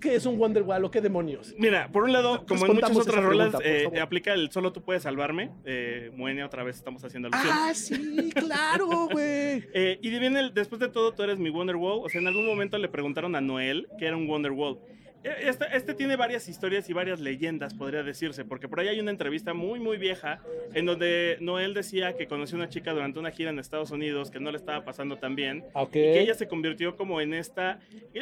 ¿qué 0.00 0.16
es 0.16 0.26
un 0.26 0.38
Wonderwall 0.38 0.84
o 0.84 0.90
qué 0.90 1.00
demonios? 1.00 1.54
Mira, 1.58 1.88
por 1.90 2.02
un 2.02 2.12
lado, 2.12 2.44
como 2.46 2.66
en 2.66 2.74
muchas 2.74 2.96
otras 2.96 3.24
rolas, 3.24 3.54
eh, 3.64 3.88
aplica 4.00 4.34
el 4.34 4.50
solo 4.50 4.72
tú 4.72 4.82
puedes 4.82 5.04
salvarme. 5.04 5.52
Eh, 5.64 6.10
Moenia, 6.16 6.44
otra 6.44 6.64
vez 6.64 6.76
estamos 6.76 7.04
haciendo 7.04 7.28
alusión. 7.28 7.54
Ah, 7.56 7.72
sí, 7.74 8.30
claro, 8.34 9.08
güey. 9.10 9.22
Eh, 9.74 9.98
y 10.02 10.10
viene 10.10 10.40
el, 10.40 10.54
después 10.54 10.80
de 10.80 10.88
todo, 10.88 11.12
tú 11.12 11.22
eres 11.22 11.38
mi 11.38 11.50
Wonderwall. 11.50 12.00
O 12.04 12.08
sea, 12.08 12.20
en 12.20 12.26
algún 12.26 12.46
momento 12.46 12.76
le 12.78 12.88
preguntaron 12.88 13.36
a 13.36 13.40
Noel 13.40 13.88
qué 13.98 14.06
era 14.06 14.16
un 14.16 14.28
Wonderwall. 14.28 14.78
Eh, 14.78 15.01
Este, 15.24 15.66
este 15.72 15.94
tiene 15.94 16.16
varias 16.16 16.48
historias 16.48 16.88
y 16.90 16.92
varias 16.92 17.20
leyendas, 17.20 17.74
podría 17.74 18.02
decirse, 18.02 18.44
porque 18.44 18.68
por 18.68 18.80
ahí 18.80 18.88
hay 18.88 19.00
una 19.00 19.10
entrevista 19.10 19.54
muy, 19.54 19.78
muy 19.78 19.96
vieja 19.96 20.40
en 20.74 20.86
donde 20.86 21.36
Noel 21.40 21.74
decía 21.74 22.16
que 22.16 22.26
conoció 22.26 22.56
a 22.56 22.60
una 22.62 22.68
chica 22.68 22.92
durante 22.92 23.18
una 23.18 23.30
gira 23.30 23.50
en 23.50 23.58
Estados 23.58 23.90
Unidos 23.90 24.30
que 24.30 24.40
no 24.40 24.50
le 24.50 24.56
estaba 24.56 24.84
pasando 24.84 25.18
tan 25.18 25.36
bien 25.36 25.64
Ok. 25.74 25.90
y 25.90 25.92
que 25.92 26.20
ella 26.20 26.34
se 26.34 26.48
convirtió 26.48 26.96
como 26.96 27.20
en 27.20 27.34
esta... 27.34 27.78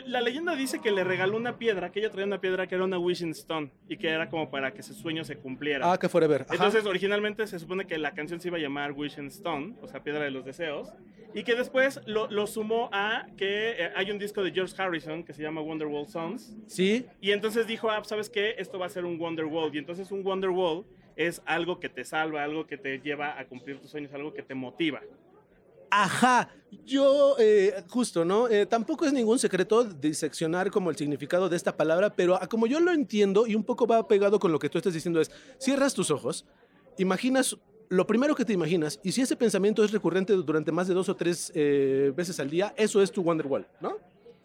La 0.07 0.21
leyenda 0.21 0.55
dice 0.57 0.81
que 0.81 0.91
le 0.91 1.05
regaló 1.05 1.37
una 1.37 1.57
piedra, 1.59 1.91
que 1.91 2.01
ella 2.01 2.11
traía 2.11 2.27
una 2.27 2.41
piedra 2.41 2.67
que 2.67 2.75
era 2.75 2.85
una 2.85 2.99
Wishing 2.99 3.31
Stone 3.31 3.71
y 3.89 3.97
que 3.97 4.09
era 4.09 4.29
como 4.29 4.51
para 4.51 4.73
que 4.73 4.83
su 4.83 4.93
sueño 4.95 5.25
se 5.25 5.37
cumpliera. 5.37 5.91
Ah, 5.91 5.99
que 5.99 6.09
forever. 6.09 6.43
Ajá. 6.43 6.55
Entonces, 6.55 6.85
originalmente 6.87 7.47
se 7.47 7.59
supone 7.59 7.87
que 7.87 7.97
la 7.99 8.13
canción 8.13 8.41
se 8.41 8.49
iba 8.49 8.59
a 8.59 8.61
llamar 8.61 8.93
Wish 8.93 9.19
and 9.19 9.31
Stone, 9.31 9.75
o 9.81 9.89
sea, 9.89 10.03
Piedra 10.03 10.25
de 10.25 10.31
los 10.31 10.45
Deseos, 10.45 10.93
y 11.33 11.45
que 11.45 11.55
después 11.55 12.01
lo, 12.07 12.29
lo 12.31 12.47
sumó 12.49 12.91
a 12.93 13.27
que 13.37 13.71
eh, 13.79 13.91
hay 13.95 14.11
un 14.11 14.19
disco 14.19 14.43
de 14.43 14.51
George 14.51 14.75
Harrison 14.77 15.23
que 15.23 15.33
se 15.33 15.43
llama 15.43 15.61
Wonderwall 15.61 16.09
Songs, 16.09 16.57
sí. 16.67 16.90
Y 17.21 17.31
entonces 17.33 17.67
dijo, 17.67 17.91
ah, 17.91 18.03
¿sabes 18.05 18.29
qué? 18.29 18.55
Esto 18.59 18.79
va 18.79 18.87
a 18.87 18.89
ser 18.89 19.05
un 19.05 19.21
Wonderwall, 19.21 19.75
y 19.75 19.79
entonces 19.79 20.11
un 20.11 20.25
Wonderwall 20.25 20.85
es 21.17 21.43
algo 21.45 21.81
que 21.81 21.89
te 21.89 22.05
salva, 22.05 22.45
algo 22.45 22.67
que 22.67 22.77
te 22.77 22.99
lleva 22.99 23.39
a 23.39 23.47
cumplir 23.47 23.79
tus 23.81 23.91
sueños, 23.91 24.13
algo 24.15 24.33
que 24.33 24.43
te 24.43 24.55
motiva. 24.55 25.01
Ajá, 25.91 26.49
yo 26.87 27.35
eh, 27.39 27.83
justo, 27.89 28.25
¿no? 28.25 28.49
Eh, 28.49 28.65
tampoco 28.65 29.05
es 29.07 29.13
ningún 29.13 29.39
secreto 29.41 29.83
diseccionar 29.83 30.71
como 30.71 30.89
el 30.89 30.97
significado 30.97 31.49
de 31.49 31.57
esta 31.57 31.77
palabra, 31.77 32.11
pero 32.15 32.41
a 32.41 32.47
como 32.47 32.69
yo 32.69 32.79
lo 32.79 32.93
entiendo 32.93 33.47
y 33.47 33.57
un 33.57 33.65
poco 33.65 33.89
va 33.89 34.07
pegado 34.07 34.39
con 34.39 34.53
lo 34.53 34.59
que 34.61 34.69
tú 34.69 34.79
estás 34.79 34.95
diciendo 34.95 35.21
es, 35.21 35.33
cierras 35.59 35.93
tus 35.93 36.13
ojos, 36.13 36.47
imaginas 36.97 37.59
lo 37.89 38.07
primero 38.07 38.37
que 38.37 38.45
te 38.45 38.53
imaginas, 38.53 39.01
y 39.03 39.11
si 39.11 39.21
ese 39.21 39.35
pensamiento 39.35 39.83
es 39.83 39.91
recurrente 39.91 40.33
durante 40.33 40.71
más 40.71 40.87
de 40.87 40.95
dos 40.95 41.09
o 41.09 41.17
tres 41.17 41.51
eh, 41.57 42.13
veces 42.15 42.39
al 42.39 42.49
día, 42.49 42.73
eso 42.77 43.03
es 43.03 43.11
tu 43.11 43.23
Wonderwall, 43.23 43.67
¿no? 43.81 43.99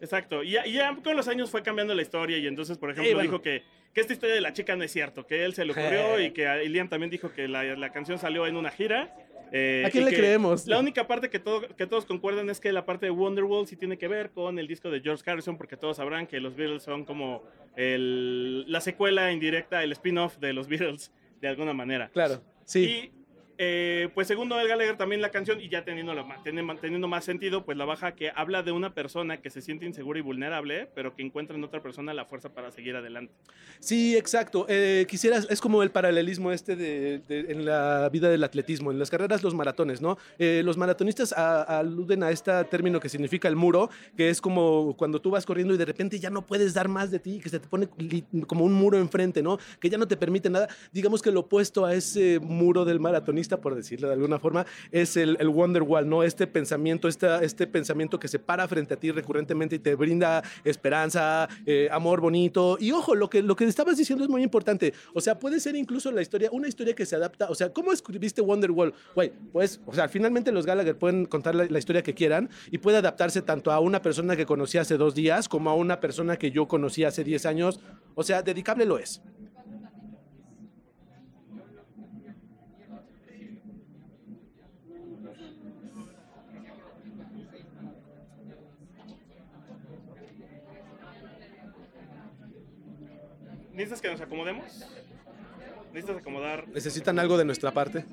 Exacto, 0.06 0.44
y 0.44 0.52
ya, 0.52 0.66
y 0.68 0.74
ya 0.74 0.96
con 1.04 1.16
los 1.18 1.28
años 1.28 1.50
fue 1.50 1.62
cambiando 1.64 1.94
la 1.96 2.02
historia, 2.02 2.38
y 2.38 2.48
entonces, 2.48 2.78
por 2.78 2.92
ejemplo, 2.92 3.10
Eh, 3.12 3.14
bueno. 3.16 3.30
dijo 3.30 3.42
que, 3.42 3.64
que 3.94 4.02
esta 4.02 4.14
historia 4.14 4.36
de 4.36 4.42
la 4.42 4.54
chica 4.54 4.76
no 4.76 4.84
es 4.84 4.92
cierto, 4.92 5.26
que 5.26 5.44
él 5.44 5.54
se 5.54 5.66
le 5.66 5.72
ocurrió 5.72 6.20
y 6.20 6.32
que 6.32 6.48
a 6.48 6.58
Liam 6.58 6.88
también 6.90 7.10
dijo 7.10 7.32
que 7.34 7.48
la, 7.48 7.64
la 7.64 7.92
canción 7.92 8.18
salió 8.20 8.46
en 8.48 8.56
una 8.56 8.70
gira. 8.70 9.16
eh, 9.52 9.84
¿A 9.86 9.90
quién 9.90 10.06
le 10.06 10.12
creemos? 10.14 10.68
La 10.68 10.80
única 10.80 11.08
parte 11.08 11.30
que, 11.30 11.40
todo, 11.40 11.62
que 11.76 11.88
todos 11.88 12.06
concuerdan 12.06 12.50
es 12.50 12.60
que 12.60 12.72
la 12.72 12.86
parte 12.86 13.06
de 13.08 13.12
Wonderwall 13.12 13.68
sí 13.68 13.76
tiene 13.76 13.98
que 13.98 14.08
ver 14.08 14.32
con 14.32 14.60
el 14.60 14.68
disco 14.68 14.90
de 14.92 15.02
George 15.02 15.24
Harrison, 15.30 15.58
porque 15.58 15.78
todos 15.78 15.98
sabrán 15.98 16.28
que 16.28 16.40
los 16.40 16.56
Beatles 16.56 16.84
son 16.84 17.04
como 17.06 17.44
el- 17.76 18.70
la 18.72 18.82
secuela 18.82 19.32
indirecta, 19.32 19.84
el 19.84 19.92
spin-off 19.94 20.38
de 20.38 20.54
los 20.54 20.68
Beatles, 20.68 21.12
de 21.42 21.48
alguna 21.48 21.74
manera. 21.74 22.10
Claro, 22.10 22.42
sí. 22.64 23.12
Eh, 23.58 24.10
pues 24.14 24.28
según 24.28 24.50
Noel 24.50 24.68
Gallagher 24.68 24.98
también 24.98 25.22
la 25.22 25.32
canción, 25.32 25.62
y 25.62 25.70
ya 25.70 25.86
teniendo, 25.86 26.14
teniendo, 26.44 27.08
más 27.08 27.24
sentido, 27.24 27.64
pues 27.66 27.78
la 27.78 27.86
baja 27.86 28.14
que 28.14 28.32
habla 28.36 28.64
de 28.64 28.72
una 28.72 28.94
persona 28.94 29.38
que 29.42 29.50
se 29.50 29.62
siente 29.62 29.86
insegura 29.86 30.20
y 30.20 30.22
vulnerable, 30.22 30.90
pero 30.94 31.16
que 31.16 31.24
encuentra 31.24 31.56
en 31.56 31.64
otra 31.64 31.82
persona 31.82 32.14
la 32.14 32.26
fuerza 32.26 32.50
para 32.50 32.72
seguir 32.72 32.96
adelante. 32.96 33.34
Sí, 33.80 34.18
exacto. 34.18 34.66
Eh, 34.68 35.06
quisieras, 35.08 35.48
es 35.50 35.62
como 35.62 35.84
el 35.84 35.92
paralelismo 35.92 36.52
este 36.52 36.76
de, 36.76 37.22
en 37.30 37.66
la 37.66 38.10
vida 38.10 38.30
del 38.30 38.44
atletismo, 38.44 38.92
en 38.92 39.00
las 39.00 39.10
carreras, 39.10 39.44
los 39.44 39.54
maratones, 39.54 40.02
¿no? 40.02 40.18
Eh, 40.38 40.62
los 40.64 40.78
maratonistas 40.78 41.34
aluden 41.34 42.24
a 42.24 42.32
este 42.32 42.52
término 42.66 43.00
que 43.00 43.10
significa 43.10 43.48
el 43.48 43.56
muro, 43.56 43.90
que 44.18 44.30
es 44.30 44.42
como 44.42 44.96
cuando 44.98 45.22
tú 45.22 45.32
vas 45.32 45.46
corriendo 45.46 45.74
y 45.74 45.78
de 45.78 45.86
repente 45.86 46.20
ya 46.20 46.30
no 46.30 46.42
puedes 46.42 46.74
dar 46.74 46.88
más 46.88 47.12
de 47.12 47.20
ti, 47.20 47.40
que 47.40 47.50
se 47.50 47.60
te 47.60 47.68
pone 47.68 47.88
como 48.48 48.66
un 48.66 48.74
muro 48.74 48.98
enfrente, 48.98 49.42
¿no? 49.42 49.58
Que 49.80 49.90
ya 49.90 49.98
no 49.98 50.08
te 50.08 50.18
permite 50.18 50.50
nada. 50.50 50.68
Digamos 50.92 51.22
que 51.22 51.32
lo 51.32 51.42
opuesto 51.42 51.86
a 51.86 51.94
ese 51.94 52.40
muro 52.40 52.86
del 52.86 53.00
maratonista, 53.00 53.45
por 53.48 53.76
decirlo 53.76 54.08
de 54.08 54.14
alguna 54.14 54.40
forma, 54.40 54.66
es 54.92 55.18
el, 55.18 55.38
el 55.40 55.50
Wonder 55.50 55.84
Wall, 55.84 56.10
¿no? 56.10 56.24
Este 56.24 56.48
pensamiento, 56.48 57.08
esta, 57.08 57.44
este 57.44 57.68
pensamiento 57.68 58.20
que 58.20 58.28
se 58.28 58.40
para 58.40 58.68
frente 58.68 58.96
a 58.96 58.98
ti 58.98 59.12
recurrentemente 59.12 59.76
y 59.76 59.80
te 59.80 59.96
brinda 59.96 60.44
esperanza, 60.64 61.48
eh, 61.66 61.88
amor 61.92 62.22
bonito. 62.22 62.78
Y 62.80 62.92
ojo, 62.92 63.16
lo 63.16 63.30
que, 63.30 63.42
lo 63.42 63.56
que 63.56 63.66
estabas 63.66 63.98
diciendo 63.98 64.24
es 64.24 64.30
muy 64.30 64.44
importante. 64.44 64.94
O 65.14 65.22
sea, 65.22 65.40
puede 65.40 65.60
ser 65.60 65.76
incluso 65.76 66.12
la 66.12 66.22
historia, 66.22 66.50
una 66.52 66.68
historia 66.68 66.96
que 66.96 67.06
se 67.06 67.16
adapta. 67.16 67.48
O 67.50 67.56
sea, 67.56 67.72
¿cómo 67.72 67.92
escribiste 67.92 68.42
Wonder 68.42 68.72
Wall? 68.72 68.94
Güey, 69.14 69.32
pues, 69.52 69.80
o 69.86 69.94
sea, 69.94 70.08
finalmente 70.08 70.52
los 70.52 70.66
Gallagher 70.66 70.98
pueden 70.98 71.26
contar 71.26 71.56
la, 71.56 71.66
la 71.66 71.80
historia 71.80 72.04
que 72.04 72.14
quieran 72.14 72.50
y 72.72 72.80
puede 72.80 72.98
adaptarse 72.98 73.42
tanto 73.42 73.72
a 73.72 73.80
una 73.80 74.02
persona 74.02 74.36
que 74.36 74.46
conocí 74.46 74.78
hace 74.78 74.98
dos 74.98 75.16
días 75.16 75.48
como 75.48 75.70
a 75.70 75.76
una 75.76 76.00
persona 76.00 76.38
que 76.38 76.52
yo 76.52 76.68
conocí 76.68 77.04
hace 77.04 77.24
10 77.24 77.46
años. 77.46 77.80
O 78.16 78.24
sea, 78.24 78.42
dedicable 78.42 78.86
lo 78.86 78.98
es. 78.98 79.22
¿Necesitas 93.76 94.02
que 94.02 94.10
nos 94.10 94.22
acomodemos? 94.22 94.66
¿Necesitas 95.94 96.18
acomodar? 96.22 96.68
¿Necesitan 96.70 97.20
algo 97.20 97.38
de 97.38 97.46
nuestra 97.46 97.72
parte? 97.74 98.06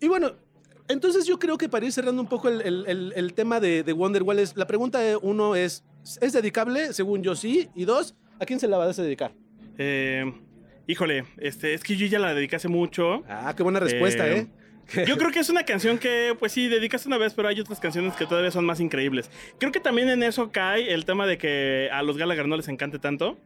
Y 0.00 0.08
bueno, 0.08 0.32
entonces 0.88 1.26
yo 1.26 1.38
creo 1.38 1.56
que 1.58 1.68
para 1.68 1.86
ir 1.86 1.92
cerrando 1.92 2.20
un 2.22 2.28
poco 2.28 2.48
el, 2.48 2.60
el- 2.62 3.12
el- 3.14 3.34
tema 3.34 3.60
de, 3.60 3.82
de 3.82 3.92
Wonderwall, 3.92 4.38
la 4.54 4.66
pregunta 4.66 4.98
de 4.98 5.16
uno 5.16 5.54
es, 5.54 5.84
¿es 6.20 6.32
dedicable? 6.32 6.92
Según 6.92 7.22
yo 7.22 7.36
sí. 7.36 7.70
Y 7.74 7.84
dos, 7.84 8.14
¿a 8.38 8.46
quién 8.46 8.60
se 8.60 8.68
la 8.68 8.78
vas 8.78 8.98
a 8.98 9.02
dedicar? 9.02 9.32
Eh, 9.78 10.32
híjole, 10.86 11.24
este, 11.38 11.74
es 11.74 11.82
que 11.82 11.96
yo 11.96 12.06
ya 12.06 12.18
la 12.18 12.34
dediqué 12.34 12.56
hace 12.56 12.68
mucho. 12.68 13.22
Ah, 13.28 13.54
qué 13.56 13.62
buena 13.62 13.80
respuesta, 13.80 14.28
¿eh? 14.28 14.38
Eh, 14.38 14.62
Yo 15.06 15.16
creo 15.16 15.30
que 15.30 15.38
es 15.38 15.48
una 15.48 15.64
canción 15.64 15.96
que, 15.98 16.34
pues 16.38 16.52
sí, 16.52 16.68
dedicaste 16.68 17.08
una 17.08 17.16
vez, 17.16 17.34
pero 17.34 17.48
hay 17.48 17.60
otras 17.60 17.80
canciones 17.80 18.14
que 18.14 18.26
todavía 18.26 18.50
son 18.50 18.64
más 18.64 18.80
increíbles. 18.80 19.30
Creo 19.58 19.72
que 19.72 19.80
también 19.80 20.08
en 20.08 20.22
eso 20.22 20.50
cae 20.50 20.92
el 20.92 21.04
tema 21.04 21.26
de 21.26 21.38
que 21.38 21.88
a 21.92 22.02
los 22.02 22.18
Gallagher 22.18 22.46
no 22.46 22.56
les 22.56 22.68
encante 22.68 22.98
tanto. 22.98 23.38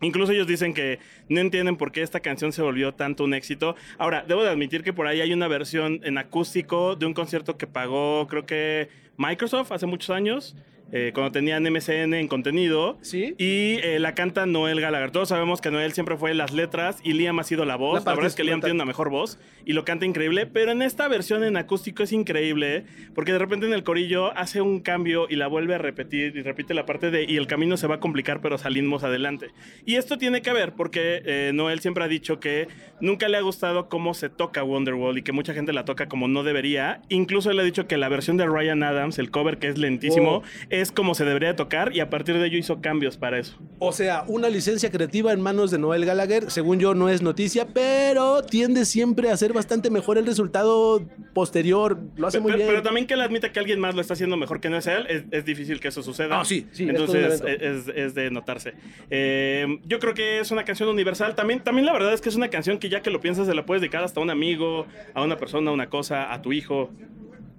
Incluso 0.00 0.32
ellos 0.32 0.46
dicen 0.46 0.74
que 0.74 0.98
no 1.28 1.40
entienden 1.40 1.76
por 1.76 1.90
qué 1.90 2.02
esta 2.02 2.20
canción 2.20 2.52
se 2.52 2.62
volvió 2.62 2.92
tanto 2.94 3.24
un 3.24 3.32
éxito. 3.32 3.74
Ahora, 3.96 4.24
debo 4.26 4.42
de 4.42 4.50
admitir 4.50 4.82
que 4.82 4.92
por 4.92 5.06
ahí 5.06 5.20
hay 5.20 5.32
una 5.32 5.48
versión 5.48 6.00
en 6.04 6.18
acústico 6.18 6.96
de 6.96 7.06
un 7.06 7.14
concierto 7.14 7.56
que 7.56 7.66
pagó, 7.66 8.26
creo 8.28 8.44
que 8.44 8.88
Microsoft 9.16 9.72
hace 9.72 9.86
muchos 9.86 10.10
años, 10.10 10.56
eh, 10.92 11.10
cuando 11.14 11.32
tenían 11.32 11.62
MCN 11.62 12.14
en 12.14 12.28
contenido. 12.28 12.98
¿Sí? 13.02 13.34
Y 13.38 13.78
eh, 13.82 13.98
la 13.98 14.14
canta 14.14 14.46
Noel 14.46 14.80
Gallagher. 14.80 15.10
Todos 15.10 15.28
sabemos 15.28 15.60
que 15.60 15.70
Noel 15.70 15.92
siempre 15.92 16.16
fue 16.16 16.34
las 16.34 16.52
letras 16.52 16.98
y 17.02 17.12
Liam 17.12 17.38
ha 17.38 17.44
sido 17.44 17.64
la 17.64 17.76
voz. 17.76 18.04
La 18.04 18.10
La, 18.10 18.14
verdad 18.16 18.26
es 18.28 18.34
que 18.34 18.44
Liam 18.44 18.60
tiene 18.60 18.74
una 18.74 18.84
mejor 18.84 19.10
voz 19.10 19.38
y 19.64 19.72
lo 19.72 19.84
canta 19.84 20.04
increíble. 20.06 20.46
Pero 20.46 20.72
en 20.72 20.82
esta 20.82 21.08
versión 21.08 21.44
en 21.44 21.56
acústico 21.56 22.02
es 22.02 22.12
increíble 22.12 22.84
porque 23.14 23.32
de 23.32 23.38
repente 23.38 23.66
en 23.66 23.72
el 23.72 23.84
corillo 23.84 24.36
hace 24.36 24.60
un 24.60 24.80
cambio 24.80 25.26
y 25.28 25.36
la 25.36 25.46
vuelve 25.46 25.74
a 25.74 25.78
repetir 25.78 26.36
y 26.36 26.42
repite 26.42 26.74
la 26.74 26.86
parte 26.86 27.10
de 27.10 27.24
y 27.24 27.36
el 27.36 27.46
camino 27.46 27.76
se 27.76 27.86
va 27.86 27.96
a 27.96 28.00
complicar 28.00 28.40
pero 28.40 28.58
salimos 28.58 29.04
adelante. 29.04 29.50
Y 29.86 29.96
esto 29.96 30.18
tiene 30.18 30.42
que 30.42 30.52
ver 30.52 30.74
porque 30.74 31.22
eh, 31.24 31.52
Noel 31.54 31.80
siempre 31.80 32.04
ha 32.04 32.08
dicho 32.08 32.40
que 32.40 32.68
nunca 33.00 33.28
le 33.28 33.36
ha 33.36 33.40
gustado 33.40 33.88
cómo 33.88 34.14
se 34.14 34.28
toca 34.28 34.62
Wonderwall 34.62 35.18
y 35.18 35.22
que 35.22 35.32
mucha 35.32 35.54
gente 35.54 35.72
la 35.72 35.84
toca 35.84 36.08
como 36.08 36.28
no 36.28 36.42
debería. 36.42 37.02
Incluso 37.08 37.50
él 37.50 37.58
ha 37.60 37.62
dicho 37.62 37.86
que 37.86 37.96
la 37.96 38.08
versión 38.08 38.36
de 38.36 38.46
Ryan 38.46 38.82
Adams, 38.82 39.18
el 39.18 39.30
cover 39.30 39.58
que 39.58 39.68
es 39.68 39.78
lentísimo, 39.78 40.24
Oh. 40.24 40.42
Es 40.80 40.92
como 40.92 41.14
se 41.14 41.24
debería 41.24 41.48
de 41.48 41.54
tocar 41.54 41.94
y 41.94 42.00
a 42.00 42.10
partir 42.10 42.38
de 42.38 42.46
ello 42.46 42.58
hizo 42.58 42.80
cambios 42.80 43.16
para 43.16 43.38
eso. 43.38 43.58
O 43.78 43.92
sea, 43.92 44.24
una 44.26 44.48
licencia 44.48 44.90
creativa 44.90 45.32
en 45.32 45.40
manos 45.40 45.70
de 45.70 45.78
Noel 45.78 46.04
Gallagher, 46.04 46.50
según 46.50 46.78
yo, 46.78 46.94
no 46.94 47.08
es 47.08 47.22
noticia, 47.22 47.68
pero 47.72 48.42
tiende 48.42 48.84
siempre 48.84 49.30
a 49.30 49.36
ser 49.36 49.52
bastante 49.52 49.90
mejor 49.90 50.18
el 50.18 50.26
resultado 50.26 51.02
posterior. 51.32 51.98
Lo 52.16 52.26
hace 52.26 52.40
muy 52.40 52.52
pero, 52.52 52.58
bien. 52.58 52.68
pero 52.68 52.82
también 52.82 53.06
que 53.06 53.14
él 53.14 53.20
admita 53.20 53.52
que 53.52 53.58
alguien 53.58 53.80
más 53.80 53.94
lo 53.94 54.00
está 54.00 54.14
haciendo 54.14 54.36
mejor 54.36 54.60
que 54.60 54.70
no 54.70 54.76
es 54.76 54.86
él, 54.86 55.06
es, 55.08 55.24
es 55.30 55.44
difícil 55.44 55.80
que 55.80 55.88
eso 55.88 56.02
suceda. 56.02 56.40
Ah, 56.40 56.44
sí, 56.44 56.66
sí, 56.72 56.84
es 56.84 56.90
Entonces 56.90 57.40
un 57.40 57.48
es, 57.48 57.88
es 57.88 58.14
de 58.14 58.30
notarse. 58.30 58.74
Eh, 59.10 59.78
yo 59.84 59.98
creo 59.98 60.14
que 60.14 60.40
es 60.40 60.50
una 60.50 60.64
canción 60.64 60.88
universal. 60.88 61.34
También, 61.34 61.60
también 61.60 61.86
la 61.86 61.92
verdad 61.92 62.12
es 62.12 62.20
que 62.20 62.28
es 62.28 62.36
una 62.36 62.48
canción 62.48 62.78
que 62.78 62.88
ya 62.88 63.00
que 63.00 63.10
lo 63.10 63.20
piensas 63.20 63.46
se 63.46 63.54
la 63.54 63.64
puedes 63.66 63.80
dedicar 63.80 64.04
hasta 64.04 64.20
a 64.20 64.22
un 64.22 64.30
amigo, 64.30 64.86
a 65.14 65.22
una 65.22 65.36
persona, 65.36 65.70
a 65.70 65.74
una 65.74 65.88
cosa, 65.88 66.32
a 66.32 66.42
tu 66.42 66.52
hijo. 66.52 66.90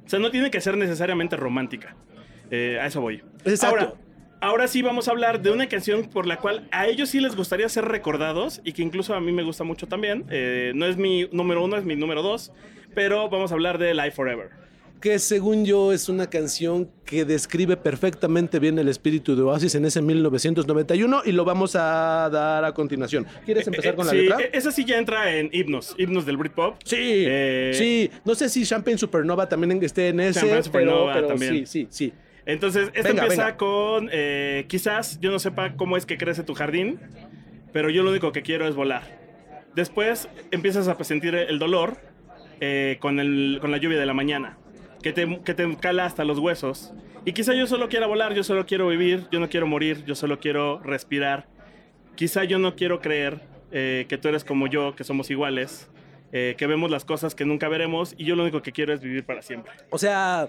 O 0.06 0.10
sea, 0.10 0.20
no 0.20 0.32
tiene 0.32 0.52
que 0.52 0.62
ser 0.62 0.78
necesariamente 0.78 1.36
romántica. 1.36 1.96
Eh, 2.52 2.78
a 2.82 2.88
eso 2.88 3.02
voy. 3.02 3.22
Exacto. 3.46 3.80
Ahora, 3.80 3.94
ahora 4.42 4.68
sí 4.68 4.82
vamos 4.82 5.08
a 5.08 5.12
hablar 5.12 5.42
de 5.42 5.52
una 5.52 5.68
canción 5.68 6.04
por 6.06 6.26
la 6.28 6.38
cual 6.38 6.68
a 6.72 6.88
ellos 6.88 7.10
sí 7.10 7.20
les 7.20 7.36
gustaría 7.36 7.68
ser 7.70 7.86
recordados 7.86 8.62
y 8.64 8.74
que 8.74 8.82
incluso 8.82 9.14
a 9.14 9.20
mí 9.22 9.32
me 9.32 9.44
gusta 9.44 9.64
mucho 9.64 9.88
también. 9.88 10.26
Eh, 10.30 10.72
no 10.76 10.86
es 10.86 10.98
mi 10.98 11.28
número 11.32 11.64
uno, 11.64 11.78
es 11.78 11.86
mi 11.86 11.96
número 11.96 12.22
dos. 12.22 12.52
Pero 12.94 13.30
vamos 13.30 13.52
a 13.52 13.56
hablar 13.56 13.78
de 13.78 13.94
Life 13.94 14.12
Forever. 14.12 14.50
que 15.02 15.20
según 15.20 15.66
yo 15.66 15.92
es 15.92 16.08
una 16.10 16.30
canción 16.32 16.90
que 17.06 17.26
describe 17.26 17.78
perfectamente 17.78 18.58
bien 18.58 18.80
el 18.80 18.88
espíritu 18.88 19.36
de 19.36 19.44
Oasis 19.44 19.76
en 19.76 19.86
ese 19.86 20.02
1991 20.02 21.22
y 21.26 21.32
lo 21.34 21.46
vamos 21.46 21.76
a 21.76 22.28
dar 22.32 22.64
a 22.66 22.74
continuación. 22.74 23.28
¿Quieres 23.46 23.68
empezar 23.68 23.94
Eh, 23.94 23.96
con 23.96 24.06
la 24.08 24.12
sí, 24.14 24.18
letra? 24.22 24.40
eh, 24.42 24.50
Esa 24.54 24.72
sí 24.72 24.84
ya 24.86 24.98
entra 24.98 25.36
en 25.36 25.50
himnos, 25.52 25.94
himnos 26.00 26.26
del 26.26 26.38
Britpop. 26.38 26.78
Sí, 26.86 26.96
Eh, 27.00 27.72
sí. 27.76 28.10
No 28.24 28.34
sé 28.34 28.50
si 28.50 28.66
Champagne 28.66 28.98
Supernova 28.98 29.48
también 29.48 29.84
esté 29.84 30.08
en 30.08 30.22
ese, 30.22 30.40
Champagne 30.40 30.54
pero, 30.54 30.64
Supernova 30.64 31.14
pero 31.14 31.28
también. 31.28 31.54
sí, 31.54 31.66
sí, 31.66 31.88
sí. 31.92 32.14
Entonces, 32.46 32.90
esta 32.94 33.10
Venga, 33.10 33.24
empieza 33.24 33.46
venga. 33.46 33.58
con, 33.58 34.10
eh, 34.12 34.66
quizás 34.68 35.20
yo 35.20 35.32
no 35.32 35.40
sepa 35.40 35.74
cómo 35.76 35.98
es 35.98 36.06
que 36.06 36.18
crece 36.18 36.44
tu 36.44 36.54
jardín, 36.54 37.00
pero 37.74 37.90
yo 37.90 38.04
lo 38.04 38.12
único 38.12 38.32
que 38.32 38.42
quiero 38.44 38.68
es 38.68 38.76
volar. 38.76 39.04
Después 39.74 40.30
empiezas 40.52 40.88
a 40.88 41.04
sentir 41.04 41.36
el 41.36 41.60
dolor 41.60 41.98
eh, 42.62 42.98
con, 43.02 43.20
el- 43.20 43.58
con 43.60 43.72
la 43.72 43.78
lluvia 43.78 43.98
de 44.00 44.06
la 44.06 44.14
mañana, 44.14 44.58
que 45.02 45.12
te, 45.12 45.42
que 45.44 45.54
te 45.54 45.76
cala 45.78 46.06
hasta 46.06 46.24
los 46.24 46.40
huesos. 46.40 46.94
Y 47.26 47.34
quizá 47.34 47.54
yo 47.56 47.66
solo 47.68 47.90
quiera 47.90 48.06
volar, 48.08 48.34
yo 48.34 48.44
solo 48.44 48.66
quiero 48.66 48.88
vivir, 48.88 49.26
yo 49.32 49.40
no 49.40 49.50
quiero 49.50 49.66
morir, 49.68 50.06
yo 50.06 50.16
solo 50.16 50.40
quiero 50.40 50.80
respirar. 50.80 51.48
Quizá 52.16 52.44
yo 52.44 52.60
no 52.60 52.76
quiero 52.76 53.02
creer 53.02 53.42
eh, 53.72 54.06
que 54.08 54.18
tú 54.18 54.28
eres 54.30 54.44
como 54.46 54.68
yo, 54.68 54.96
que 54.96 55.04
somos 55.04 55.30
iguales, 55.32 55.90
eh, 56.32 56.56
que 56.58 56.68
vemos 56.68 56.90
las 56.92 57.04
cosas 57.04 57.34
que 57.36 57.44
nunca 57.44 57.68
veremos 57.68 58.14
y 58.18 58.24
yo 58.26 58.36
lo 58.36 58.44
único 58.44 58.62
que 58.62 58.72
quiero 58.72 58.94
es 58.94 59.02
vivir 59.02 59.26
para 59.26 59.42
siempre. 59.42 59.74
O 59.90 59.98
sea, 59.98 60.48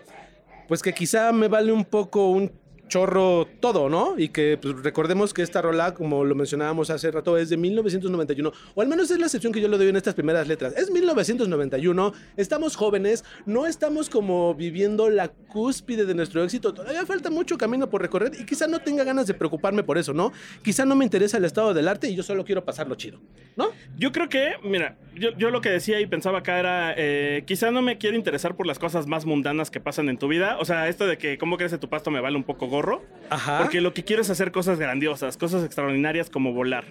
pues 0.68 0.82
que 0.82 0.92
quizá 0.92 1.32
me 1.32 1.49
vale 1.49 1.73
un 1.73 1.85
poco 1.85 2.30
un 2.30 2.50
chorro 2.88 3.47
todo, 3.61 3.88
¿no? 3.88 4.19
Y 4.19 4.28
que 4.28 4.59
pues, 4.61 4.83
recordemos 4.83 5.35
que 5.35 5.43
esta 5.43 5.62
rola, 5.62 5.95
como 5.95 6.25
lo 6.25 6.35
mencionábamos 6.35 6.90
hace 6.90 7.11
rato, 7.11 7.37
es 7.37 7.49
de 7.49 7.57
1991, 7.57 8.52
o 8.75 8.81
al 8.83 8.88
menos 8.88 9.11
es 9.11 9.19
la 9.19 9.26
excepción 9.26 9.52
que 9.52 9.61
yo 9.61 9.69
le 9.69 9.78
doy 9.78 9.88
en 9.88 9.97
estas 9.97 10.14
primeras 10.14 10.49
letras. 10.49 10.75
Es 10.76 10.90
1991, 10.90 12.12
estamos 12.37 12.76
jóvenes, 12.76 13.25
no 13.45 13.66
estamos 13.66 14.11
como 14.11 14.55
viviendo 14.55 15.11
la 15.11 15.28
cúspide 15.28 16.07
de 16.07 16.14
nuestro 16.14 16.43
éxito, 16.45 16.75
todavía 16.75 17.05
falta 17.07 17.31
mucho 17.31 17.59
camino 17.59 17.88
por 17.88 18.02
recorrer 18.02 18.33
y 18.38 18.45
quizá 18.45 18.66
no 18.66 18.78
tenga 18.81 19.05
ganas 19.05 19.26
de 19.26 19.35
preocuparme 19.35 19.83
por 19.83 19.99
eso, 19.99 20.12
¿no? 20.12 20.33
Quizá 20.62 20.85
no 20.85 20.97
me 20.97 21.05
interesa 21.05 21.38
el 21.38 21.45
estado 21.45 21.75
del 21.75 21.88
arte 21.88 22.09
y 22.09 22.14
yo 22.14 22.23
solo 22.23 22.45
quiero 22.45 22.64
pasarlo 22.64 22.95
chido, 22.95 23.21
¿no? 23.57 23.71
Yo 23.97 24.12
creo 24.12 24.28
que, 24.28 24.55
mira, 24.62 24.97
yo, 25.14 25.31
yo 25.37 25.50
lo 25.50 25.61
que 25.61 25.71
decía 25.71 26.00
y 26.00 26.07
pensaba 26.07 26.38
acá 26.38 26.59
era, 26.59 26.95
eh, 26.97 27.45
quizá 27.47 27.71
no 27.71 27.83
me 27.83 27.99
quiero 27.99 28.16
interesar 28.16 28.57
por 28.57 28.66
las 28.66 28.78
cosas 28.78 29.07
más 29.07 29.25
mundanas 29.25 29.71
que 29.71 29.81
pasan 29.81 30.09
en 30.09 30.19
tu 30.19 30.28
vida. 30.28 30.59
O 30.61 30.64
sea, 30.64 30.88
esto 30.88 31.07
de 31.07 31.19
que 31.19 31.38
cómo 31.38 31.57
crece 31.57 31.78
tu 31.78 31.88
pasto 31.88 32.11
me 32.11 32.21
vale 32.21 32.37
un 32.37 32.45
poco 32.45 32.69
gorro. 32.76 33.02
Ajá. 33.30 33.59
Porque 33.59 33.80
lo 33.80 33.92
que 33.92 34.04
quiero 34.04 34.23
es 34.23 34.30
hacer 34.30 34.52
cosas 34.52 34.78
grandiosas, 34.78 35.37
cosas 35.37 35.64
extraordinarias 35.64 36.30
como 36.30 36.52
volar. 36.52 36.85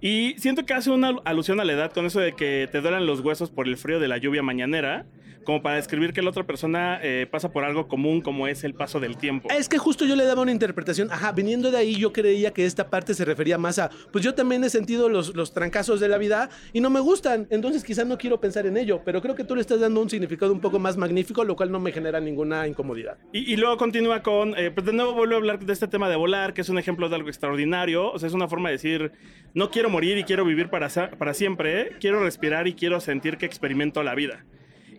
Y 0.00 0.34
siento 0.38 0.64
que 0.64 0.74
hace 0.74 0.90
una 0.90 1.16
alusión 1.24 1.60
a 1.60 1.64
la 1.64 1.72
edad 1.72 1.92
con 1.92 2.06
eso 2.06 2.20
de 2.20 2.32
que 2.32 2.68
te 2.70 2.80
duelen 2.80 3.06
los 3.06 3.20
huesos 3.20 3.50
por 3.50 3.66
el 3.66 3.76
frío 3.76 4.00
de 4.00 4.08
la 4.08 4.18
lluvia 4.18 4.42
mañanera. 4.42 5.06
Como 5.44 5.62
para 5.62 5.76
describir 5.76 6.12
que 6.12 6.22
la 6.22 6.30
otra 6.30 6.44
persona 6.44 6.98
eh, 7.02 7.26
pasa 7.30 7.52
por 7.52 7.64
algo 7.64 7.88
común 7.88 8.20
como 8.20 8.48
es 8.48 8.64
el 8.64 8.74
paso 8.74 9.00
del 9.00 9.16
tiempo. 9.16 9.48
Es 9.50 9.68
que 9.68 9.78
justo 9.78 10.04
yo 10.04 10.16
le 10.16 10.24
daba 10.24 10.42
una 10.42 10.52
interpretación, 10.52 11.10
ajá, 11.10 11.32
viniendo 11.32 11.70
de 11.70 11.78
ahí 11.78 11.96
yo 11.96 12.12
creía 12.12 12.52
que 12.52 12.64
esta 12.64 12.90
parte 12.90 13.14
se 13.14 13.24
refería 13.24 13.58
más 13.58 13.78
a, 13.78 13.90
pues 14.12 14.24
yo 14.24 14.34
también 14.34 14.64
he 14.64 14.70
sentido 14.70 15.08
los, 15.08 15.34
los 15.34 15.52
trancazos 15.52 16.00
de 16.00 16.08
la 16.08 16.18
vida 16.18 16.50
y 16.72 16.80
no 16.80 16.90
me 16.90 17.00
gustan, 17.00 17.46
entonces 17.50 17.84
quizás 17.84 18.06
no 18.06 18.18
quiero 18.18 18.40
pensar 18.40 18.66
en 18.66 18.76
ello, 18.76 19.02
pero 19.04 19.20
creo 19.22 19.34
que 19.34 19.44
tú 19.44 19.54
le 19.54 19.60
estás 19.60 19.80
dando 19.80 20.00
un 20.00 20.10
significado 20.10 20.52
un 20.52 20.60
poco 20.60 20.78
más 20.78 20.96
magnífico, 20.96 21.44
lo 21.44 21.56
cual 21.56 21.70
no 21.70 21.80
me 21.80 21.92
genera 21.92 22.20
ninguna 22.20 22.66
incomodidad. 22.66 23.18
Y, 23.32 23.52
y 23.52 23.56
luego 23.56 23.76
continúa 23.76 24.22
con, 24.22 24.58
eh, 24.58 24.70
pues 24.70 24.86
de 24.86 24.92
nuevo 24.92 25.14
vuelve 25.14 25.34
a 25.34 25.38
hablar 25.38 25.58
de 25.58 25.72
este 25.72 25.88
tema 25.88 26.08
de 26.08 26.16
volar, 26.16 26.54
que 26.54 26.62
es 26.62 26.68
un 26.68 26.78
ejemplo 26.78 27.08
de 27.08 27.16
algo 27.16 27.28
extraordinario, 27.28 28.10
o 28.10 28.18
sea, 28.18 28.28
es 28.28 28.34
una 28.34 28.48
forma 28.48 28.70
de 28.70 28.74
decir, 28.74 29.12
no 29.54 29.70
quiero 29.70 29.90
morir 29.90 30.18
y 30.18 30.24
quiero 30.24 30.44
vivir 30.44 30.68
para, 30.68 30.88
para 31.18 31.34
siempre, 31.34 31.96
quiero 32.00 32.20
respirar 32.20 32.66
y 32.66 32.74
quiero 32.74 33.00
sentir 33.00 33.36
que 33.36 33.46
experimento 33.46 34.02
la 34.02 34.14
vida. 34.14 34.44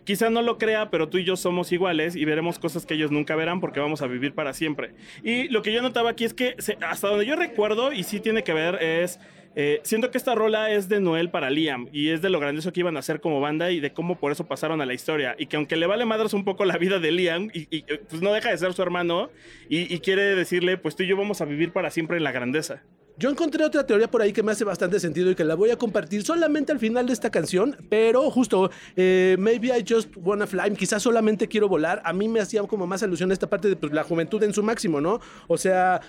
Quizá 0.06 0.30
no 0.30 0.40
lo 0.40 0.56
crea, 0.56 0.88
pero 0.88 1.08
tú 1.08 1.18
y 1.18 1.24
yo 1.24 1.36
somos 1.36 1.72
iguales 1.72 2.14
y 2.14 2.24
veremos 2.24 2.60
cosas 2.60 2.86
que 2.86 2.94
ellos 2.94 3.10
nunca 3.10 3.34
verán 3.34 3.60
porque 3.60 3.80
vamos 3.80 4.02
a 4.02 4.06
vivir 4.06 4.34
para 4.34 4.54
siempre. 4.54 4.94
Y 5.24 5.48
lo 5.48 5.62
que 5.62 5.72
yo 5.72 5.82
notaba 5.82 6.10
aquí 6.10 6.24
es 6.24 6.32
que 6.32 6.54
hasta 6.88 7.08
donde 7.08 7.26
yo 7.26 7.34
recuerdo, 7.34 7.92
y 7.92 8.04
sí 8.04 8.20
tiene 8.20 8.44
que 8.44 8.54
ver, 8.54 8.76
es... 8.82 9.18
eh, 9.56 9.80
siento 9.82 10.12
que 10.12 10.18
esta 10.18 10.34
rola 10.34 10.70
es 10.70 10.88
de 10.88 11.00
Noel 11.00 11.30
para 11.30 11.50
Liam 11.50 11.88
y 11.92 12.10
es 12.10 12.22
de 12.22 12.30
lo 12.30 12.38
grandioso 12.38 12.72
que 12.72 12.80
iban 12.80 12.96
a 12.96 13.00
hacer 13.00 13.20
como 13.20 13.40
banda 13.40 13.70
y 13.72 13.80
de 13.80 13.92
cómo 13.92 14.16
por 14.16 14.30
eso 14.30 14.46
pasaron 14.46 14.80
a 14.80 14.86
la 14.86 14.94
historia. 14.94 15.34
Y 15.38 15.46
que 15.46 15.56
aunque 15.56 15.74
le 15.76 15.86
vale 15.86 16.04
madres 16.04 16.34
un 16.34 16.44
poco 16.44 16.64
la 16.64 16.78
vida 16.78 17.00
de 17.00 17.10
Liam, 17.10 17.50
y, 17.52 17.82
pues 17.82 18.22
no 18.22 18.32
deja 18.32 18.50
de 18.50 18.58
ser 18.58 18.72
su 18.74 18.82
hermano, 18.82 19.30
y 19.68 19.98
quiere 19.98 20.22
decirle, 20.36 20.78
pues 20.78 20.94
tú 20.94 21.02
y 21.02 21.08
yo 21.08 21.16
vamos 21.16 21.40
a 21.40 21.46
vivir 21.46 21.72
para 21.72 21.90
siempre 21.90 22.16
en 22.16 22.22
la 22.22 22.30
grandeza. 22.30 22.84
Yo 23.18 23.30
encontré 23.30 23.64
otra 23.64 23.86
teoría 23.86 24.10
por 24.10 24.20
ahí 24.20 24.30
que 24.30 24.42
me 24.42 24.52
hace 24.52 24.62
bastante 24.62 25.00
sentido 25.00 25.30
y 25.30 25.34
que 25.34 25.42
la 25.42 25.54
voy 25.54 25.70
a 25.70 25.78
compartir 25.78 26.22
solamente 26.22 26.70
al 26.70 26.78
final 26.78 27.06
de 27.06 27.14
esta 27.14 27.30
canción, 27.30 27.74
pero 27.88 28.30
justo, 28.30 28.70
eh, 28.94 29.36
maybe 29.38 29.68
I 29.68 29.82
just 29.88 30.14
wanna 30.18 30.46
fly, 30.46 30.70
quizás 30.76 31.02
solamente 31.02 31.48
quiero 31.48 31.66
volar, 31.66 32.02
a 32.04 32.12
mí 32.12 32.28
me 32.28 32.40
hacía 32.40 32.62
como 32.64 32.86
más 32.86 33.02
alusión 33.02 33.30
a 33.30 33.32
esta 33.32 33.48
parte 33.48 33.68
de 33.68 33.76
pues, 33.76 33.90
la 33.94 34.04
juventud 34.04 34.42
en 34.42 34.52
su 34.52 34.62
máximo, 34.62 35.00
¿no? 35.00 35.20
O 35.48 35.56
sea, 35.56 36.02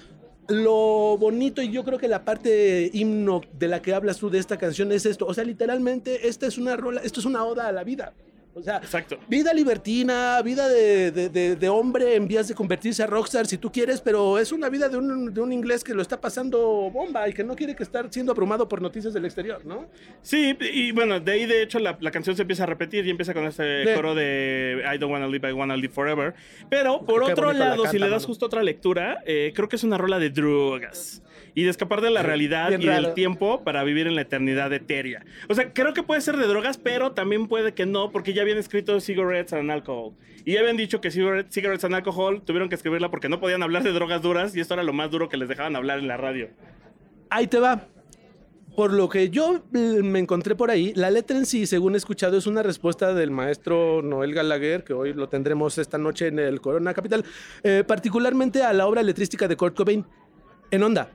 lo 0.49 1.17
bonito 1.17 1.61
y 1.61 1.71
yo 1.71 1.85
creo 1.85 1.97
que 1.97 2.09
la 2.09 2.25
parte 2.25 2.89
himno 2.91 3.39
de 3.57 3.69
la 3.69 3.81
que 3.81 3.93
hablas 3.93 4.17
tú 4.17 4.29
de 4.29 4.39
esta 4.39 4.57
canción 4.57 4.91
es 4.91 5.05
esto, 5.05 5.25
o 5.27 5.33
sea, 5.33 5.45
literalmente 5.45 6.27
esta 6.27 6.45
es 6.45 6.57
una 6.57 6.75
rola, 6.75 6.99
esto 7.05 7.21
es 7.21 7.25
una 7.25 7.45
oda 7.45 7.69
a 7.69 7.71
la 7.71 7.85
vida. 7.85 8.15
O 8.57 8.63
sea, 8.63 8.77
Exacto. 8.77 9.19
vida 9.27 9.53
libertina, 9.53 10.41
vida 10.41 10.67
de, 10.67 11.11
de- 11.11 11.29
de- 11.29 11.55
de 11.55 11.69
hombre 11.69 12.15
en 12.15 12.27
vías 12.27 12.47
de 12.47 12.55
convertirse 12.55 13.03
a 13.03 13.05
rockstar 13.05 13.45
si 13.45 13.57
tú 13.59 13.71
quieres, 13.71 14.01
pero 14.01 14.39
es 14.39 14.51
una 14.51 14.67
vida 14.69 14.89
de 14.89 14.97
un, 14.97 15.31
de 15.33 15.39
un 15.41 15.53
inglés 15.53 15.83
que 15.83 15.93
lo 15.93 16.01
está 16.01 16.19
pasando 16.19 16.89
bomba 16.91 17.29
y 17.29 17.33
que 17.33 17.43
no 17.43 17.55
quiere 17.55 17.75
que 17.75 17.83
estar 17.83 18.07
siendo 18.11 18.31
abrumado 18.31 18.67
por 18.67 18.81
noticias 18.81 19.13
del 19.13 19.25
exterior, 19.25 19.63
¿no? 19.63 19.87
Sí, 20.23 20.57
y 20.73 20.91
bueno, 20.91 21.19
de 21.19 21.31
ahí 21.31 21.45
de 21.45 21.61
hecho 21.61 21.77
la, 21.77 21.97
la 22.01 22.09
canción 22.09 22.35
se 22.35 22.41
empieza 22.41 22.63
a 22.63 22.65
repetir 22.65 23.05
y 23.05 23.11
empieza 23.11 23.33
con 23.33 23.45
este 23.45 23.93
coro 23.93 24.15
de 24.15 24.83
I 24.93 24.97
don't 24.97 25.11
wanna 25.13 25.27
live, 25.27 25.47
I 25.49 25.53
wanna 25.53 25.77
live 25.77 25.93
forever. 25.93 26.33
Pero 26.69 27.05
por 27.05 27.25
Qué 27.25 27.33
otro 27.33 27.53
la 27.53 27.59
lado, 27.69 27.85
si 27.85 27.99
le 27.99 28.09
das 28.09 28.25
justo 28.25 28.47
otra 28.47 28.63
lectura, 28.63 29.19
eh, 29.25 29.51
creo 29.55 29.69
que 29.69 29.75
es 29.75 29.83
una 29.83 29.97
rola 29.99 30.17
de 30.17 30.31
drogas. 30.31 31.21
Y 31.57 31.63
de 31.63 31.71
escapar 31.71 32.01
de 32.01 32.11
la 32.11 32.21
realidad 32.21 32.69
bien 32.69 32.83
y 32.83 32.85
del 32.85 33.05
raro. 33.05 33.15
tiempo 33.15 33.63
para 33.63 33.83
vivir 33.83 34.05
en 34.05 34.13
la 34.13 34.21
eternidad 34.21 34.71
etérea. 34.71 35.25
O 35.49 35.55
sea, 35.55 35.73
creo 35.73 35.91
que 35.91 36.03
puede 36.03 36.21
ser 36.21 36.37
de 36.37 36.45
drogas, 36.45 36.77
pero 36.77 37.13
también 37.13 37.47
puede 37.47 37.73
que 37.73 37.87
no, 37.87 38.11
porque 38.11 38.33
ya 38.33 38.43
habían 38.43 38.59
escrito 38.59 38.99
Cigarettes 38.99 39.53
and 39.53 39.71
Alcohol. 39.71 40.13
Y 40.45 40.53
ya 40.53 40.59
habían 40.59 40.77
dicho 40.77 41.01
que 41.01 41.09
Cigarettes, 41.09 41.51
Cigarettes 41.51 41.83
and 41.83 41.95
Alcohol 41.95 42.43
tuvieron 42.45 42.69
que 42.69 42.75
escribirla 42.75 43.09
porque 43.09 43.27
no 43.27 43.39
podían 43.39 43.63
hablar 43.63 43.81
de 43.81 43.91
drogas 43.91 44.21
duras 44.21 44.55
y 44.55 44.59
esto 44.59 44.75
era 44.75 44.83
lo 44.83 44.93
más 44.93 45.09
duro 45.09 45.29
que 45.29 45.37
les 45.37 45.49
dejaban 45.49 45.75
hablar 45.75 45.97
en 45.97 46.07
la 46.07 46.15
radio. 46.15 46.49
Ahí 47.31 47.47
te 47.47 47.57
va. 47.57 47.87
Por 48.75 48.93
lo 48.93 49.09
que 49.09 49.31
yo 49.31 49.63
eh, 49.73 50.03
me 50.03 50.19
encontré 50.19 50.53
por 50.53 50.69
ahí, 50.69 50.93
la 50.93 51.09
letra 51.09 51.37
en 51.37 51.47
sí, 51.47 51.65
según 51.65 51.95
he 51.95 51.97
escuchado, 51.97 52.37
es 52.37 52.45
una 52.45 52.61
respuesta 52.61 53.15
del 53.15 53.31
maestro 53.31 54.03
Noel 54.03 54.35
Gallagher, 54.35 54.83
que 54.83 54.93
hoy 54.93 55.11
lo 55.11 55.27
tendremos 55.27 55.79
esta 55.79 55.97
noche 55.97 56.27
en 56.27 56.37
el 56.37 56.61
Corona 56.61 56.93
Capital, 56.93 57.25
eh, 57.63 57.83
particularmente 57.83 58.61
a 58.61 58.73
la 58.73 58.85
obra 58.85 59.01
letrística 59.01 59.47
de 59.47 59.57
Kurt 59.57 59.75
Cobain, 59.75 60.05
en 60.69 60.83
onda. 60.83 61.09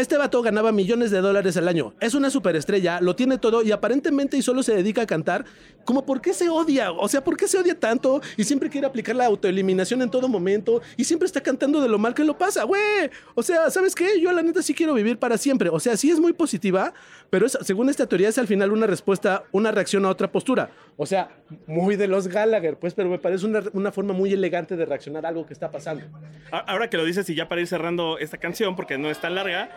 Este 0.00 0.16
vato 0.16 0.40
ganaba 0.40 0.72
millones 0.72 1.10
de 1.10 1.20
dólares 1.20 1.58
al 1.58 1.68
año. 1.68 1.92
Es 2.00 2.14
una 2.14 2.30
superestrella, 2.30 3.02
lo 3.02 3.14
tiene 3.14 3.36
todo 3.36 3.62
y 3.62 3.70
aparentemente 3.70 4.38
y 4.38 4.40
solo 4.40 4.62
se 4.62 4.74
dedica 4.74 5.02
a 5.02 5.06
cantar. 5.06 5.44
Como 5.84 6.06
por 6.06 6.22
qué 6.22 6.32
se 6.32 6.48
odia? 6.48 6.90
O 6.90 7.06
sea, 7.06 7.22
¿por 7.22 7.36
qué 7.36 7.46
se 7.46 7.58
odia 7.58 7.78
tanto? 7.78 8.22
Y 8.38 8.44
siempre 8.44 8.70
quiere 8.70 8.86
aplicar 8.86 9.14
la 9.14 9.26
autoeliminación 9.26 10.00
en 10.00 10.10
todo 10.10 10.26
momento 10.26 10.80
y 10.96 11.04
siempre 11.04 11.26
está 11.26 11.42
cantando 11.42 11.82
de 11.82 11.88
lo 11.90 11.98
mal 11.98 12.14
que 12.14 12.24
lo 12.24 12.38
pasa, 12.38 12.64
güey. 12.64 13.10
O 13.34 13.42
sea, 13.42 13.70
¿sabes 13.70 13.94
qué? 13.94 14.18
Yo 14.18 14.32
la 14.32 14.40
neta 14.40 14.62
sí 14.62 14.72
quiero 14.72 14.94
vivir 14.94 15.18
para 15.18 15.36
siempre. 15.36 15.68
O 15.68 15.78
sea, 15.78 15.98
sí 15.98 16.10
es 16.10 16.18
muy 16.18 16.32
positiva, 16.32 16.94
pero 17.30 17.46
es- 17.46 17.56
según 17.62 17.88
esta 17.88 18.06
teoría 18.06 18.28
es 18.28 18.38
al 18.38 18.46
final 18.46 18.72
una 18.72 18.86
respuesta, 18.86 19.44
una 19.52 19.70
reacción 19.70 20.04
a 20.04 20.08
otra 20.08 20.30
postura. 20.30 20.70
O 20.96 21.06
sea, 21.06 21.30
muy 21.66 21.96
de 21.96 22.08
los 22.08 22.28
Gallagher, 22.28 22.76
pues, 22.76 22.94
pero 22.94 23.08
me 23.08 23.18
parece 23.18 23.46
una, 23.46 23.62
una 23.72 23.92
forma 23.92 24.12
muy 24.12 24.32
elegante 24.32 24.76
de 24.76 24.84
reaccionar 24.84 25.24
a 25.24 25.28
algo 25.30 25.46
que 25.46 25.52
está 25.54 25.70
pasando. 25.70 26.04
Ahora 26.50 26.90
que 26.90 26.96
lo 26.96 27.04
dices 27.04 27.28
y 27.30 27.34
ya 27.34 27.48
para 27.48 27.60
ir 27.60 27.66
cerrando 27.66 28.18
esta 28.18 28.38
canción, 28.38 28.76
porque 28.76 28.98
no 28.98 29.10
es 29.10 29.18
tan 29.20 29.34
larga, 29.34 29.70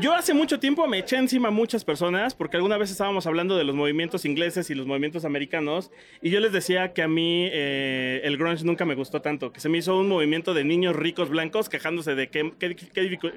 yo 0.00 0.12
hace 0.14 0.34
mucho 0.34 0.60
tiempo 0.60 0.86
me 0.86 0.98
eché 0.98 1.16
encima 1.16 1.48
a 1.48 1.50
muchas 1.50 1.84
personas, 1.84 2.34
porque 2.34 2.56
alguna 2.56 2.76
vez 2.76 2.90
estábamos 2.90 3.26
hablando 3.26 3.56
de 3.56 3.64
los 3.64 3.74
movimientos 3.74 4.24
ingleses 4.26 4.68
y 4.68 4.74
los 4.74 4.86
movimientos 4.86 5.24
americanos, 5.24 5.90
y 6.20 6.30
yo 6.30 6.40
les 6.40 6.52
decía 6.52 6.92
que 6.92 7.02
a 7.02 7.08
mí 7.08 7.48
eh, 7.50 8.20
el 8.24 8.36
grunge 8.36 8.64
nunca 8.64 8.84
me 8.84 8.94
gustó 8.94 9.22
tanto, 9.22 9.52
que 9.52 9.60
se 9.60 9.68
me 9.70 9.78
hizo 9.78 9.96
un 9.96 10.08
movimiento 10.08 10.52
de 10.52 10.64
niños 10.64 10.94
ricos 10.96 11.30
blancos 11.30 11.68
quejándose 11.70 12.14
de 12.14 12.28
qué, 12.28 12.52
qué- 12.58 12.76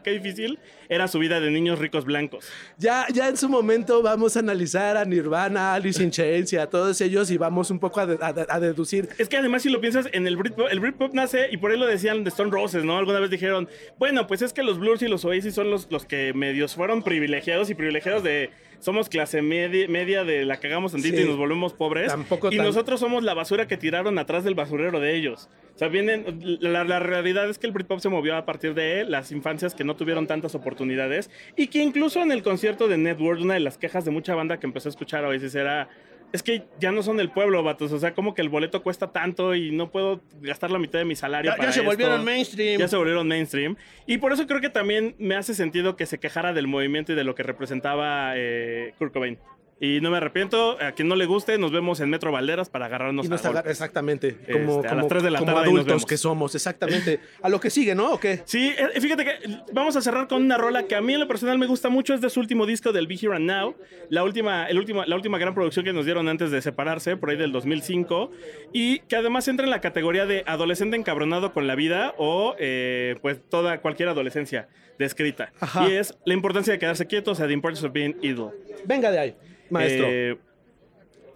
qué 0.03 0.11
difícil 0.11 0.59
era 0.89 1.07
su 1.07 1.19
vida 1.19 1.39
de 1.39 1.49
niños 1.49 1.79
ricos 1.79 2.03
blancos. 2.03 2.45
Ya, 2.77 3.05
ya 3.13 3.29
en 3.29 3.37
su 3.37 3.47
momento 3.47 4.01
vamos 4.01 4.35
a 4.35 4.39
analizar 4.39 4.97
a 4.97 5.05
Nirvana, 5.05 5.71
a 5.71 5.75
Alice 5.75 6.03
in 6.03 6.11
Chains 6.11 6.51
y 6.51 6.57
a 6.57 6.67
todos 6.67 6.99
ellos 6.99 7.31
y 7.31 7.37
vamos 7.37 7.71
un 7.71 7.79
poco 7.79 8.01
a, 8.01 8.05
de- 8.05 8.17
a 8.21 8.33
de- 8.33 8.45
a 8.49 8.59
deducir. 8.59 9.07
Es 9.17 9.29
que 9.29 9.37
además 9.37 9.63
si 9.63 9.69
lo 9.69 9.79
piensas 9.79 10.07
en 10.11 10.27
el 10.27 10.35
Britpop, 10.35 10.67
el 10.69 10.79
Britpop 10.81 11.13
nace 11.13 11.47
y 11.51 11.57
por 11.57 11.71
ahí 11.71 11.77
lo 11.79 11.85
decían 11.85 12.23
de 12.25 12.29
Stone 12.29 12.51
Roses, 12.51 12.83
¿no? 12.83 12.97
Alguna 12.97 13.19
vez 13.19 13.29
dijeron, 13.29 13.69
bueno, 13.97 14.27
pues 14.27 14.41
es 14.41 14.51
que 14.51 14.63
los 14.63 14.77
Blurs 14.77 15.01
y 15.01 15.07
los 15.07 15.23
Oasis 15.23 15.53
son 15.53 15.69
los, 15.71 15.87
los 15.89 16.05
que 16.05 16.33
medios 16.49 16.75
fueron 16.75 17.03
privilegiados 17.03 17.69
y 17.69 17.75
privilegiados 17.75 18.23
de 18.23 18.49
somos 18.79 19.09
clase 19.09 19.41
media, 19.41 19.87
media 19.89 20.23
de 20.23 20.45
la 20.45 20.57
que 20.59 20.67
hagamos 20.67 20.93
tantito 20.93 21.17
Sí. 21.17 21.23
y 21.23 21.27
nos 21.27 21.35
volvemos 21.37 21.73
pobres. 21.73 22.07
Tampoco 22.07 22.47
y 22.49 22.55
tan- 22.57 22.65
nosotros 22.65 22.99
somos 23.01 23.23
la 23.23 23.33
basura 23.33 23.67
que 23.67 23.75
tiraron 23.75 24.17
atrás 24.17 24.45
del 24.45 24.55
basurero 24.55 24.99
de 25.01 25.15
ellos. 25.17 25.49
O 25.75 25.77
sea, 25.77 25.89
vienen, 25.89 26.39
la, 26.61 26.83
la 26.85 26.99
realidad 26.99 27.49
es 27.49 27.59
que 27.59 27.67
el 27.67 27.73
Britpop 27.73 27.99
se 27.99 28.07
movió 28.09 28.35
a 28.37 28.45
partir 28.45 28.73
de 28.73 29.03
las 29.03 29.31
infancias 29.33 29.75
que 29.75 29.83
no 29.83 29.95
tuvieron 29.97 30.27
tantas 30.27 30.55
oportunidades 30.55 31.29
y 31.57 31.67
que 31.67 31.79
incluso 31.83 32.21
en 32.21 32.31
el 32.31 32.41
concierto 32.41 32.87
de 32.87 32.97
Network, 32.97 33.41
una 33.41 33.55
de 33.55 33.59
las 33.61 33.77
quejas 33.77 34.05
de 34.05 34.11
mucha 34.11 34.33
banda 34.33 34.59
que 34.59 34.65
empezó 34.65 34.87
a 34.87 34.91
escuchar 34.91 35.25
a 35.25 35.27
Oasis 35.27 35.55
era 35.55 35.89
es 36.31 36.43
que 36.43 36.63
ya 36.79 36.91
no 36.91 37.01
son 37.03 37.17
del 37.17 37.29
pueblo, 37.29 37.63
vatos. 37.63 37.91
O 37.91 37.99
sea, 37.99 38.13
como 38.13 38.33
que 38.33 38.41
el 38.41 38.49
boleto 38.49 38.83
cuesta 38.83 39.11
tanto 39.11 39.55
y 39.55 39.71
no 39.71 39.89
puedo 39.89 40.21
gastar 40.41 40.71
la 40.71 40.79
mitad 40.79 40.99
de 40.99 41.05
mi 41.05 41.15
salario. 41.15 41.51
Ya, 41.51 41.57
para 41.57 41.69
ya 41.69 41.73
se 41.73 41.79
esto. 41.79 41.89
volvieron 41.89 42.23
mainstream. 42.23 42.79
Ya 42.79 42.87
se 42.87 42.95
volvieron 42.97 43.27
mainstream. 43.27 43.75
Y 44.05 44.17
por 44.17 44.31
eso 44.31 44.45
creo 44.47 44.61
que 44.61 44.69
también 44.69 45.15
me 45.17 45.35
hace 45.35 45.53
sentido 45.53 45.95
que 45.95 46.05
se 46.05 46.19
quejara 46.19 46.53
del 46.53 46.67
movimiento 46.67 47.13
y 47.13 47.15
de 47.15 47.23
lo 47.23 47.35
que 47.35 47.43
representaba 47.43 48.33
eh, 48.35 48.93
Kurt 48.97 49.13
Cobain. 49.13 49.37
Y 49.81 50.01
no 50.01 50.11
me 50.11 50.17
arrepiento. 50.17 50.77
A 50.81 50.91
quien 50.91 51.07
no 51.07 51.15
le 51.15 51.25
guste, 51.25 51.57
nos 51.57 51.71
vemos 51.71 52.01
en 52.01 52.09
Metro 52.09 52.31
Valderas 52.33 52.69
para 52.69 52.87
agarrarnos 52.87 53.25
Y 53.25 53.29
nos 53.29 53.39
a 53.39 53.43
golpes. 53.47 53.59
agarra- 53.59 53.71
exactamente, 53.71 54.35
como, 54.51 54.75
Este, 54.77 54.87
a 54.89 54.91
las 54.91 55.03
como- 55.03 55.07
tres 55.07 55.23
de 55.23 55.31
la 55.31 55.39
como 55.39 55.45
tarde 55.53 55.59
ahí 55.59 55.65
nos 55.67 55.73
adultos 55.79 55.87
vemos. 55.87 56.05
que 56.05 56.17
somos, 56.17 56.55
exactamente. 56.55 57.19
A 57.41 57.47
lo 57.47 57.59
que 57.61 57.69
sigue, 57.69 57.95
¿no? 57.95 58.11
¿O 58.11 58.19
qué? 58.19 58.41
Sí, 58.45 58.73
eh, 58.77 58.99
fíjate 58.99 59.23
que 59.23 59.31
vamos 59.71 59.95
a 59.95 60.01
cerrar 60.01 60.27
con 60.27 60.43
una 60.43 60.57
rola 60.57 60.83
que 60.83 60.95
a 60.95 61.01
mí 61.01 61.13
en 61.13 61.21
lo 61.21 61.27
personal 61.29 61.57
me 61.57 61.65
gusta 61.65 61.87
mucho, 61.89 62.13
es 62.13 62.19
de 62.19 62.29
su 62.29 62.39
último 62.41 62.65
disco 62.65 62.91
del 62.91 63.07
Be 63.07 63.15
Here 63.15 63.35
and 63.35 63.45
Now, 63.49 63.75
la 64.09 64.23
última, 64.25 64.65
el 64.67 64.77
último, 64.79 65.05
la 65.05 65.15
última 65.15 65.37
gran 65.37 65.53
producción 65.53 65.85
que 65.85 65.93
nos 65.93 66.03
dieron 66.03 66.27
antes 66.27 66.51
de 66.51 66.61
separarse, 66.61 67.15
por 67.15 67.29
ahí 67.29 67.37
del 67.37 67.53
2005, 67.53 68.31
y 68.73 68.99
que 69.01 69.15
además 69.15 69.47
entra 69.47 69.63
en 69.65 69.69
la 69.69 69.79
categoría 69.79 70.25
de 70.25 70.43
adolescente 70.45 70.97
encabronado 70.97 71.53
con 71.53 71.67
la 71.67 71.75
vida 71.75 72.13
o 72.17 72.53
eh, 72.59 73.15
pues 73.21 73.39
toda 73.49 73.79
cualquier 73.79 74.09
adolescencia 74.09 74.67
descrita. 74.97 75.53
Ajá. 75.61 75.87
Y 75.87 75.93
es 75.93 76.17
la 76.25 76.33
importancia 76.33 76.73
de 76.73 76.79
quedarse 76.79 77.07
quieto, 77.07 77.31
o 77.31 77.35
sea, 77.35 77.47
the 77.47 77.53
importance 77.53 77.85
of 77.87 77.93
being 77.93 78.15
idle. 78.21 78.49
Venga 78.85 79.09
de 79.11 79.19
ahí, 79.19 79.35
maestro. 79.69 80.07
Eh, 80.09 80.37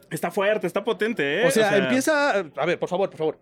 está 0.09 0.31
fuerte, 0.31 0.67
está 0.67 0.83
potente, 0.83 1.41
¿eh? 1.41 1.47
o, 1.47 1.51
sea, 1.51 1.77
empieza... 1.77 2.39
A 2.39 2.65
ver, 2.65 2.79
por 2.79 2.89
favor, 2.89 3.09
por 3.09 3.17
favor. 3.17 3.39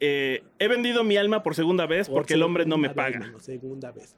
eh, 0.00 0.42
he 0.58 0.68
vendido 0.68 1.04
mi 1.04 1.16
alma 1.16 1.42
por 1.42 1.54
segunda 1.54 1.86
vez 1.86 2.08
porque 2.08 2.34
el 2.34 2.42
hombre 2.42 2.66
no 2.66 2.76
me 2.76 2.88
vez, 2.88 2.96
paga. 2.96 3.32
segunda 3.40 3.90
vez. 3.92 4.14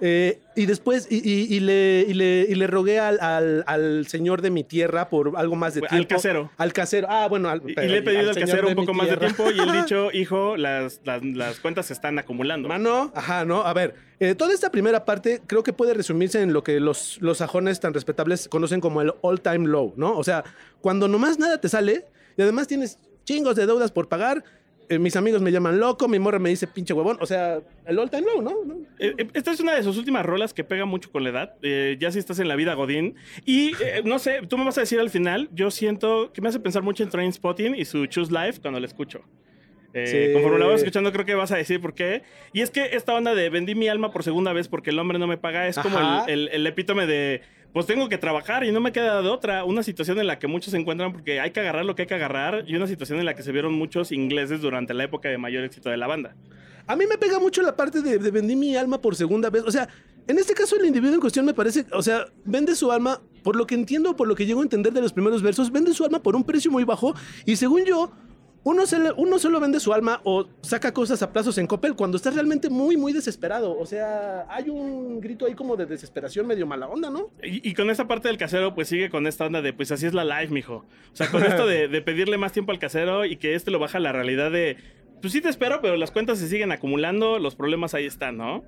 Eh, 0.00 0.38
y 0.54 0.66
después, 0.66 1.08
y, 1.10 1.16
y- 1.16 1.52
y 1.56 1.60
le, 1.60 2.04
y, 2.08 2.14
le, 2.14 2.46
y 2.48 2.54
le 2.54 2.66
rogué 2.68 3.00
al, 3.00 3.18
al- 3.20 3.64
al 3.66 4.06
señor 4.06 4.42
de 4.42 4.50
mi 4.50 4.62
tierra 4.62 5.08
por 5.08 5.32
algo 5.36 5.56
más 5.56 5.74
de 5.74 5.80
Al 5.82 5.88
tiempo. 5.88 6.14
casero. 6.14 6.50
Al 6.56 6.72
casero. 6.72 7.08
Ah, 7.10 7.26
bueno. 7.28 7.48
al- 7.48 7.62
Y, 7.66 7.72
y 7.72 7.88
le 7.88 7.98
he 7.98 8.02
pedido 8.02 8.30
al, 8.30 8.36
casero 8.36 8.68
un 8.68 8.74
poco 8.76 8.94
más 8.94 9.08
de 9.08 9.16
tiempo 9.16 9.50
y 9.50 9.58
él 9.58 9.72
dicho, 9.82 10.10
hijo, 10.12 10.56
las, 10.56 11.00
las, 11.04 11.24
las 11.24 11.58
cuentas 11.60 11.86
se 11.86 11.92
están 11.94 12.18
acumulando. 12.18 12.68
Mano, 12.68 13.10
ajá, 13.14 13.44
no. 13.44 13.62
A 13.62 13.72
ver, 13.72 13.94
eh, 14.20 14.34
toda 14.36 14.54
esta 14.54 14.70
primera 14.70 15.04
parte 15.04 15.40
creo 15.46 15.62
que 15.64 15.72
puede 15.72 15.94
resumirse 15.94 16.42
en 16.42 16.52
lo 16.52 16.62
que 16.62 16.78
los, 16.80 17.18
los 17.20 17.38
sajones 17.38 17.80
tan 17.80 17.92
respetables 17.92 18.48
conocen 18.48 18.80
como 18.80 19.02
el 19.02 19.14
all-time 19.22 19.66
low, 19.66 19.94
¿no? 19.96 20.16
O 20.16 20.22
sea, 20.22 20.44
cuando 20.80 21.08
nomás 21.08 21.38
nada 21.40 21.60
te 21.60 21.68
sale 21.68 22.04
y 22.36 22.42
además 22.42 22.68
tienes 22.68 22.98
chingos 23.24 23.56
de 23.56 23.66
deudas 23.66 23.90
por 23.92 24.08
pagar, 24.08 24.42
eh, 24.88 24.98
mis 24.98 25.16
amigos 25.16 25.40
me 25.42 25.50
llaman 25.52 25.78
loco, 25.78 26.08
mi 26.08 26.18
morra 26.18 26.38
me 26.38 26.48
dice 26.50 26.66
pinche 26.66 26.92
huevón. 26.94 27.18
O 27.20 27.26
sea, 27.26 27.60
el 27.86 27.98
all 27.98 28.10
time 28.10 28.22
low, 28.26 28.42
¿no? 28.42 28.52
¿No? 28.64 28.74
Eh, 28.98 29.14
eh, 29.18 29.26
Esta 29.34 29.50
es 29.52 29.60
una 29.60 29.74
de 29.74 29.82
sus 29.82 29.96
últimas 29.98 30.24
rolas 30.24 30.54
que 30.54 30.64
pega 30.64 30.84
mucho 30.84 31.10
con 31.12 31.22
la 31.24 31.30
edad. 31.30 31.54
eh, 31.62 31.96
ya 32.00 32.10
si 32.10 32.18
estás 32.18 32.38
en 32.38 32.48
la 32.48 32.56
vida 32.56 32.74
Godín. 32.74 33.14
Y 33.46 33.72
no 34.04 34.18
sé, 34.18 34.40
tú 34.48 34.56
me 34.58 34.64
vas 34.64 34.78
a 34.78 34.82
decir 34.82 35.00
al 35.00 35.10
final, 35.10 35.48
yo 35.52 35.70
siento 35.70 36.32
que 36.32 36.40
me 36.40 36.48
hace 36.48 36.60
pensar 36.60 36.82
mucho 36.82 37.02
en 37.02 37.10
Train 37.10 37.32
Spotting 37.32 37.74
y 37.74 37.84
su 37.84 38.06
Choose 38.06 38.32
Life 38.32 38.60
cuando 38.60 38.80
la 38.80 38.86
escucho. 38.86 39.22
Sí. 40.04 40.32
Conforme 40.32 40.58
la 40.60 40.66
voy 40.66 40.74
escuchando, 40.76 41.10
creo 41.12 41.24
que 41.24 41.34
vas 41.34 41.50
a 41.50 41.56
decir 41.56 41.80
por 41.80 41.94
qué. 41.94 42.22
Y 42.52 42.60
es 42.60 42.70
que 42.70 42.90
esta 42.94 43.14
onda 43.14 43.34
de 43.34 43.48
vendí 43.50 43.74
mi 43.74 43.88
alma 43.88 44.12
por 44.12 44.22
segunda 44.22 44.52
vez 44.52 44.68
porque 44.68 44.90
el 44.90 44.98
hombre 44.98 45.18
no 45.18 45.26
me 45.26 45.38
paga 45.38 45.66
es 45.66 45.78
como 45.78 45.98
Ajá. 45.98 46.24
el, 46.28 46.48
el- 46.48 46.54
el 46.54 46.66
epítome 46.66 47.06
de 47.06 47.40
pues 47.72 47.86
tengo 47.86 48.08
que 48.08 48.18
trabajar 48.18 48.64
y 48.64 48.72
no 48.72 48.80
me 48.80 48.92
queda 48.92 49.22
de 49.22 49.28
otra. 49.28 49.64
Una 49.64 49.82
situación 49.82 50.18
en 50.18 50.26
la 50.26 50.38
que 50.38 50.46
muchos 50.46 50.72
se 50.72 50.78
encuentran 50.78 51.12
porque 51.12 51.40
hay 51.40 51.50
que 51.50 51.60
agarrar 51.60 51.84
lo 51.84 51.94
que 51.94 52.02
hay 52.02 52.08
que 52.08 52.14
agarrar 52.14 52.64
y 52.66 52.74
una 52.76 52.86
situación 52.86 53.18
en 53.18 53.24
la 53.24 53.34
que 53.34 53.42
se 53.42 53.52
vieron 53.52 53.74
muchos 53.74 54.12
ingleses 54.12 54.60
durante 54.60 54.94
la 54.94 55.04
época 55.04 55.28
de 55.28 55.38
mayor 55.38 55.64
éxito 55.64 55.90
de 55.90 55.96
la 55.96 56.06
banda. 56.06 56.34
A 56.86 56.96
mí 56.96 57.04
me 57.06 57.18
pega 57.18 57.38
mucho 57.38 57.60
la 57.60 57.76
parte 57.76 58.00
de, 58.00 58.18
vendí 58.30 58.56
mi 58.56 58.74
alma 58.74 59.00
por 59.00 59.14
segunda 59.14 59.50
vez. 59.50 59.62
O 59.66 59.70
sea, 59.70 59.88
en 60.26 60.38
este 60.38 60.54
caso 60.54 60.76
el 60.76 60.86
individuo 60.86 61.14
en 61.14 61.20
cuestión 61.20 61.44
me 61.44 61.52
parece, 61.52 61.84
o 61.92 62.02
sea, 62.02 62.26
vende 62.44 62.74
su 62.74 62.90
alma, 62.90 63.20
por 63.42 63.56
lo 63.56 63.66
que 63.66 63.74
entiendo, 63.74 64.16
por 64.16 64.26
lo 64.26 64.34
que 64.34 64.46
llego 64.46 64.60
a 64.60 64.62
entender 64.62 64.92
de 64.94 65.02
los 65.02 65.12
primeros 65.12 65.42
versos, 65.42 65.70
vende 65.70 65.92
su 65.92 66.04
alma 66.04 66.22
por 66.22 66.34
un 66.34 66.44
precio 66.44 66.70
muy 66.70 66.84
bajo 66.84 67.14
y 67.44 67.56
según 67.56 67.84
yo... 67.84 68.10
Uno, 68.64 68.86
se 68.86 68.98
le- 68.98 69.12
uno 69.12 69.38
solo 69.38 69.60
vende 69.60 69.80
su 69.80 69.92
alma 69.94 70.20
o 70.24 70.46
saca 70.62 70.92
cosas 70.92 71.22
a 71.22 71.32
plazos 71.32 71.56
en 71.58 71.66
Coppel 71.66 71.94
cuando 71.94 72.16
estás 72.16 72.34
realmente 72.34 72.68
muy, 72.68 72.96
muy 72.96 73.12
desesperado. 73.12 73.78
O 73.78 73.86
sea, 73.86 74.46
hay 74.50 74.68
un 74.68 75.20
grito 75.20 75.46
ahí 75.46 75.54
como 75.54 75.76
de 75.76 75.86
desesperación 75.86 76.46
medio 76.46 76.66
mala 76.66 76.86
onda, 76.88 77.08
¿no? 77.08 77.30
Y, 77.42 77.66
y 77.66 77.74
con 77.74 77.88
esa 77.88 78.06
parte 78.08 78.28
del 78.28 78.36
casero, 78.36 78.74
pues 78.74 78.88
sigue 78.88 79.08
con 79.10 79.26
esta 79.26 79.46
onda 79.46 79.62
de, 79.62 79.72
pues 79.72 79.90
así 79.92 80.06
es 80.06 80.12
la 80.12 80.24
life, 80.24 80.52
mijo. 80.52 80.84
O 81.12 81.16
sea, 81.16 81.30
con 81.30 81.42
esto 81.44 81.66
de, 81.66 81.88
de 81.88 82.02
pedirle 82.02 82.36
más 82.36 82.52
tiempo 82.52 82.72
al 82.72 82.78
casero 82.78 83.24
y 83.24 83.36
que 83.36 83.54
este 83.54 83.70
lo 83.70 83.78
baja 83.78 83.98
a 83.98 84.00
la 84.02 84.12
realidad 84.12 84.50
de, 84.50 84.76
pues 85.22 85.32
sí 85.32 85.40
te 85.40 85.48
espero, 85.48 85.80
pero 85.80 85.96
las 85.96 86.10
cuentas 86.10 86.38
se 86.38 86.48
siguen 86.48 86.72
acumulando, 86.72 87.38
los 87.38 87.54
problemas 87.54 87.94
ahí 87.94 88.06
están, 88.06 88.36
¿no? 88.36 88.64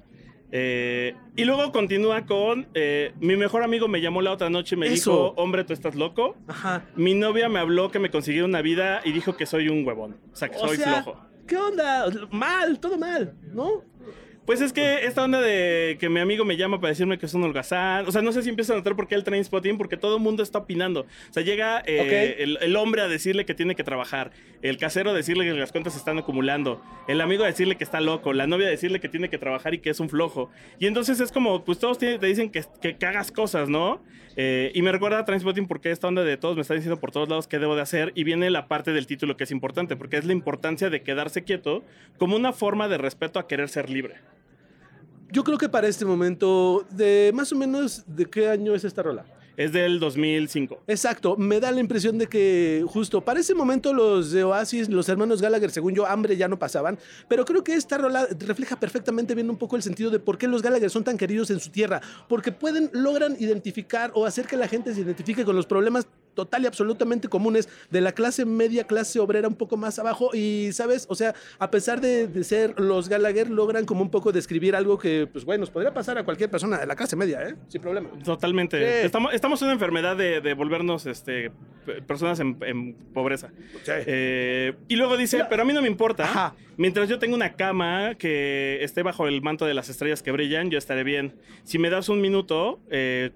Eh, 0.52 1.14
y 1.36 1.44
luego 1.44 1.70
continúa 1.72 2.26
con, 2.26 2.66
eh, 2.74 3.12
mi 3.20 3.36
mejor 3.36 3.62
amigo 3.62 3.86
me 3.88 4.00
llamó 4.00 4.20
la 4.22 4.32
otra 4.32 4.50
noche 4.50 4.74
y 4.74 4.78
me 4.78 4.86
Eso. 4.86 4.94
dijo, 5.12 5.34
hombre, 5.36 5.64
tú 5.64 5.72
estás 5.72 5.94
loco. 5.94 6.36
Ajá. 6.48 6.84
Mi 6.96 7.14
novia 7.14 7.48
me 7.48 7.58
habló 7.60 7.90
que 7.90 7.98
me 7.98 8.10
consiguiera 8.10 8.46
una 8.46 8.62
vida 8.62 9.00
y 9.04 9.12
dijo 9.12 9.36
que 9.36 9.46
soy 9.46 9.68
un 9.68 9.86
huevón. 9.86 10.16
O 10.32 10.36
sea, 10.36 10.48
que 10.48 10.56
O 10.56 10.66
soy 10.68 10.76
sea, 10.76 11.02
flojo. 11.02 11.20
¿Qué 11.46 11.56
onda? 11.56 12.06
Mal, 12.30 12.78
todo 12.80 12.98
mal, 12.98 13.34
¿no? 13.52 13.84
Pues 14.50 14.62
es 14.62 14.72
que 14.72 15.04
esta 15.04 15.22
onda 15.22 15.40
de 15.40 15.96
que 16.00 16.08
mi 16.08 16.18
amigo 16.18 16.44
me 16.44 16.56
llama 16.56 16.80
para 16.80 16.88
decirme 16.88 17.18
que 17.18 17.26
es 17.26 17.34
un 17.34 17.44
holgazán, 17.44 18.04
o 18.08 18.10
sea, 18.10 18.20
no 18.20 18.32
sé 18.32 18.42
si 18.42 18.48
empieza 18.48 18.72
a 18.72 18.76
notar 18.76 18.96
por 18.96 19.06
qué 19.06 19.14
el 19.14 19.22
train 19.22 19.44
spotting, 19.44 19.78
porque 19.78 19.96
todo 19.96 20.16
el 20.16 20.22
mundo 20.24 20.42
está 20.42 20.58
opinando. 20.58 21.02
O 21.02 21.32
sea, 21.32 21.44
llega 21.44 21.84
eh, 21.86 22.34
el, 22.40 22.58
el 22.60 22.74
hombre 22.74 23.00
a 23.00 23.06
decirle 23.06 23.46
que 23.46 23.54
tiene 23.54 23.76
que 23.76 23.84
trabajar, 23.84 24.32
el 24.60 24.76
casero 24.76 25.10
a 25.10 25.12
decirle 25.12 25.44
que 25.44 25.52
las 25.52 25.70
cuentas 25.70 25.92
se 25.92 26.00
están 26.00 26.18
acumulando, 26.18 26.82
el 27.06 27.20
amigo 27.20 27.44
a 27.44 27.46
decirle 27.46 27.76
que 27.76 27.84
está 27.84 28.00
loco, 28.00 28.32
la 28.32 28.48
novia 28.48 28.66
a 28.66 28.70
decirle 28.70 28.98
que 28.98 29.08
tiene 29.08 29.30
que 29.30 29.38
trabajar 29.38 29.72
y 29.74 29.78
que 29.78 29.90
es 29.90 30.00
un 30.00 30.08
flojo. 30.08 30.50
Y 30.80 30.88
entonces 30.88 31.20
es 31.20 31.30
como, 31.30 31.64
pues 31.64 31.78
todos 31.78 31.98
te, 31.98 32.18
dicen 32.18 32.50
que, 32.50 32.64
que, 32.82 32.96
que 32.96 33.06
hagas 33.06 33.30
cosas, 33.30 33.68
¿no? 33.68 34.02
Eh, 34.34 34.72
y 34.74 34.82
me 34.82 34.90
recuerda 34.90 35.20
a 35.20 35.24
Trainspotting 35.24 35.68
porque 35.68 35.92
esta 35.92 36.08
onda 36.08 36.24
de 36.24 36.36
todos 36.36 36.56
me 36.56 36.62
están 36.62 36.76
diciendo 36.76 36.98
por 36.98 37.12
todos 37.12 37.28
lados 37.28 37.46
qué 37.46 37.60
debo 37.60 37.76
de 37.76 37.82
hacer 37.82 38.10
y 38.16 38.24
viene 38.24 38.50
la 38.50 38.66
parte 38.66 38.92
del 38.92 39.06
título 39.06 39.36
que 39.36 39.44
es 39.44 39.52
importante, 39.52 39.94
porque 39.94 40.16
es 40.16 40.24
la 40.24 40.32
importancia 40.32 40.90
de 40.90 41.02
quedarse 41.02 41.44
quieto 41.44 41.84
como 42.18 42.34
una 42.34 42.52
forma 42.52 42.88
de 42.88 42.98
respeto 42.98 43.38
a 43.38 43.46
querer 43.46 43.68
ser 43.68 43.90
libre. 43.90 44.16
Yo 45.33 45.45
creo 45.45 45.59
que 45.59 45.69
para 45.69 45.87
este 45.87 46.05
momento, 46.05 46.85
de 46.90 47.31
más 47.33 47.53
o 47.53 47.57
menos, 47.57 48.03
¿de 48.07 48.27
qué 48.27 48.49
año 48.49 48.75
es 48.75 48.85
esta 48.85 49.03
rola? 49.03 49.25
Es 49.57 49.73
del 49.73 50.01
2005. 50.01 50.85
Exacto, 50.87 51.37
me 51.37 51.61
da 51.61 51.71
la 51.71 51.81
impresión 51.81 52.19
de 52.19 52.27
que 52.27 52.85
justo 52.88 53.21
para 53.21 53.38
ese 53.40 53.55
momento 53.55 53.93
los 53.93 54.33
de 54.33 54.43
Oasis, 54.43 54.88
los 54.88 55.09
hermanos 55.09 55.43
Gallagher, 55.43 55.71
según 55.71 55.95
yo, 55.95 56.07
hambre 56.07 56.37
ya 56.37 56.49
no 56.49 56.59
pasaban, 56.59 56.99
pero 57.29 57.45
creo 57.45 57.62
que 57.62 57.75
esta 57.75 57.99
rola 57.99 58.27
refleja 58.38 58.81
perfectamente 58.81 59.35
bien 59.35 59.51
un 59.51 59.57
poco 59.57 59.77
el 59.77 59.83
sentido 59.83 60.11
de 60.11 60.19
por 60.19 60.38
qué 60.38 60.49
los 60.49 60.62
Gallagher 60.62 60.90
son 60.90 61.05
tan 61.05 61.19
queridos 61.19 61.51
en 61.51 61.61
su 61.61 61.71
tierra, 61.71 62.01
porque 62.29 62.53
pueden, 62.53 62.90
logran 62.93 63.37
identificar 63.38 64.11
o 64.14 64.27
hacer 64.27 64.47
que 64.47 64.57
la 64.57 64.66
gente 64.66 64.95
se 64.95 65.03
identifique 65.03 65.45
con 65.45 65.55
los 65.55 65.66
problemas 65.66 66.09
total 66.35 66.62
y 66.62 66.66
absolutamente 66.66 67.29
comunes 67.29 67.69
de 67.90 68.01
la 68.01 68.12
clase 68.12 68.45
media, 68.45 68.85
clase 68.85 69.19
obrera 69.21 69.49
un 69.49 69.55
poco 69.57 69.77
más 69.77 69.99
abajo 69.99 70.31
y, 70.35 70.71
¿sabes? 70.73 71.07
O 71.09 71.14
sea, 71.14 71.35
a 71.59 71.71
pesar 71.71 72.01
de, 72.01 72.27
de 72.27 72.45
ser 72.45 72.79
los 72.79 73.09
Gallagher, 73.09 73.51
logran 73.51 73.85
como 73.85 74.03
un 74.03 74.11
poco 74.11 74.33
describir 74.33 74.75
algo 74.77 74.99
que, 74.99 75.27
pues 75.31 75.45
bueno, 75.45 75.61
nos 75.61 75.71
podría 75.71 75.93
pasar 75.93 76.19
a 76.19 76.25
cualquier 76.25 76.51
persona 76.51 76.79
de 76.79 76.87
la 76.87 76.97
clase 76.97 77.16
media, 77.16 77.43
¿eh? 77.49 77.55
Sin 77.69 77.81
problema. 77.81 78.09
Totalmente. 78.25 78.79
Sí. 78.79 79.07
Estamos, 79.07 79.35
estamos 79.35 79.61
en 79.62 79.66
una 79.66 79.75
enfermedad 79.75 80.16
de, 80.16 80.40
de 80.40 80.55
volvernos 80.55 81.07
este, 81.07 81.51
pe- 81.85 82.03
personas 82.03 82.40
en, 82.40 82.57
en 82.62 82.95
pobreza. 83.12 83.51
Sí. 83.83 83.93
Eh, 84.07 84.75
y 84.88 84.97
luego 84.97 85.16
dice, 85.16 85.37
Mira. 85.38 85.49
pero 85.49 85.62
a 85.62 85.64
mí 85.64 85.73
no 85.73 85.83
me 85.83 85.88
importa. 85.88 86.25
Ajá. 86.25 86.55
Mientras 86.77 87.11
yo 87.11 87.19
tenga 87.19 87.35
una 87.35 87.53
cama 87.53 88.14
que 88.14 88.83
esté 88.83 89.03
bajo 89.03 89.27
el 89.29 89.43
manto 89.43 89.66
de 89.66 89.75
las 89.75 89.90
estrellas 89.90 90.23
que 90.23 90.33
brillan, 90.33 90.71
yo 90.71 90.79
estaré 90.79 91.05
bien. 91.05 91.35
Si 91.64 91.79
me 91.79 91.90
das 91.90 92.09
un 92.09 92.23
minuto, 92.23 92.81
eh, 92.90 93.31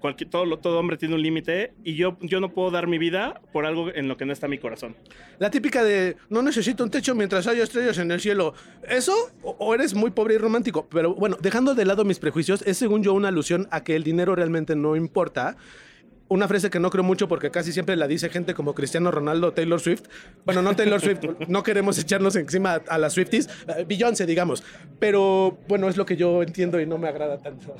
todo 0.61 0.79
hombre 0.79 0.97
tiene 0.97 1.13
un 1.13 1.21
límite 1.21 1.73
y 1.83 1.93
yo, 1.93 2.17
yo 2.21 2.39
no 2.39 2.49
puedo 2.53 2.71
dar 2.71 2.84
mi 2.87 2.97
vida 2.97 3.41
por 3.51 3.65
algo 3.65 3.93
en 3.93 4.07
lo 4.07 4.17
que 4.17 4.25
no 4.25 4.33
está 4.33 4.47
mi 4.47 4.57
corazón. 4.57 4.95
La 5.39 5.49
típica 5.49 5.83
de 5.83 6.17
no 6.29 6.41
necesito 6.41 6.83
un 6.83 6.89
techo 6.89 7.15
mientras 7.15 7.47
haya 7.47 7.63
estrellas 7.63 7.97
en 7.97 8.11
el 8.11 8.21
cielo. 8.21 8.53
¿Eso? 8.87 9.13
O, 9.43 9.73
eres 9.73 9.93
muy 9.93 10.11
pobre 10.11 10.35
y 10.35 10.37
romántico. 10.37 10.87
Pero 10.89 11.15
bueno, 11.15 11.37
dejando 11.41 11.75
de 11.75 11.85
lado 11.85 12.05
mis 12.05 12.19
prejuicios, 12.19 12.61
es 12.63 12.77
según 12.77 13.03
yo 13.03 13.13
una 13.13 13.29
alusión 13.29 13.67
a 13.71 13.83
que 13.83 13.95
el 13.95 14.03
dinero 14.03 14.35
realmente 14.35 14.75
no 14.75 14.95
importa. 14.95 15.57
Una 16.27 16.47
frase 16.47 16.71
que 16.71 16.79
no 16.79 16.89
creo 16.89 17.03
mucho 17.03 17.27
porque 17.27 17.51
casi 17.51 17.71
siempre 17.71 17.95
la 17.95 18.07
dice 18.07 18.29
gente 18.29 18.55
como 18.55 18.73
Cristiano 18.73 19.11
Ronaldo 19.11 19.47
o 19.47 19.53
Taylor 19.53 19.79
Swift. 19.79 20.05
Bueno, 20.43 20.63
no 20.63 20.75
Taylor 20.75 20.99
Swift, 20.99 21.19
no 21.47 21.61
queremos 21.61 21.99
echarnos 21.99 22.35
encima 22.35 22.81
a 22.87 22.97
las 22.97 23.13
Swifties. 23.13 23.47
eh, 23.67 23.85
Beyoncé, 23.87 24.25
digamos. 24.25 24.63
Pero 24.97 25.59
bueno, 25.67 25.87
es 25.87 25.97
lo 25.97 26.05
que 26.07 26.15
yo 26.15 26.41
entiendo 26.41 26.81
y 26.81 26.87
no 26.87 26.97
me 26.97 27.07
agrada 27.07 27.37
tanto. 27.37 27.75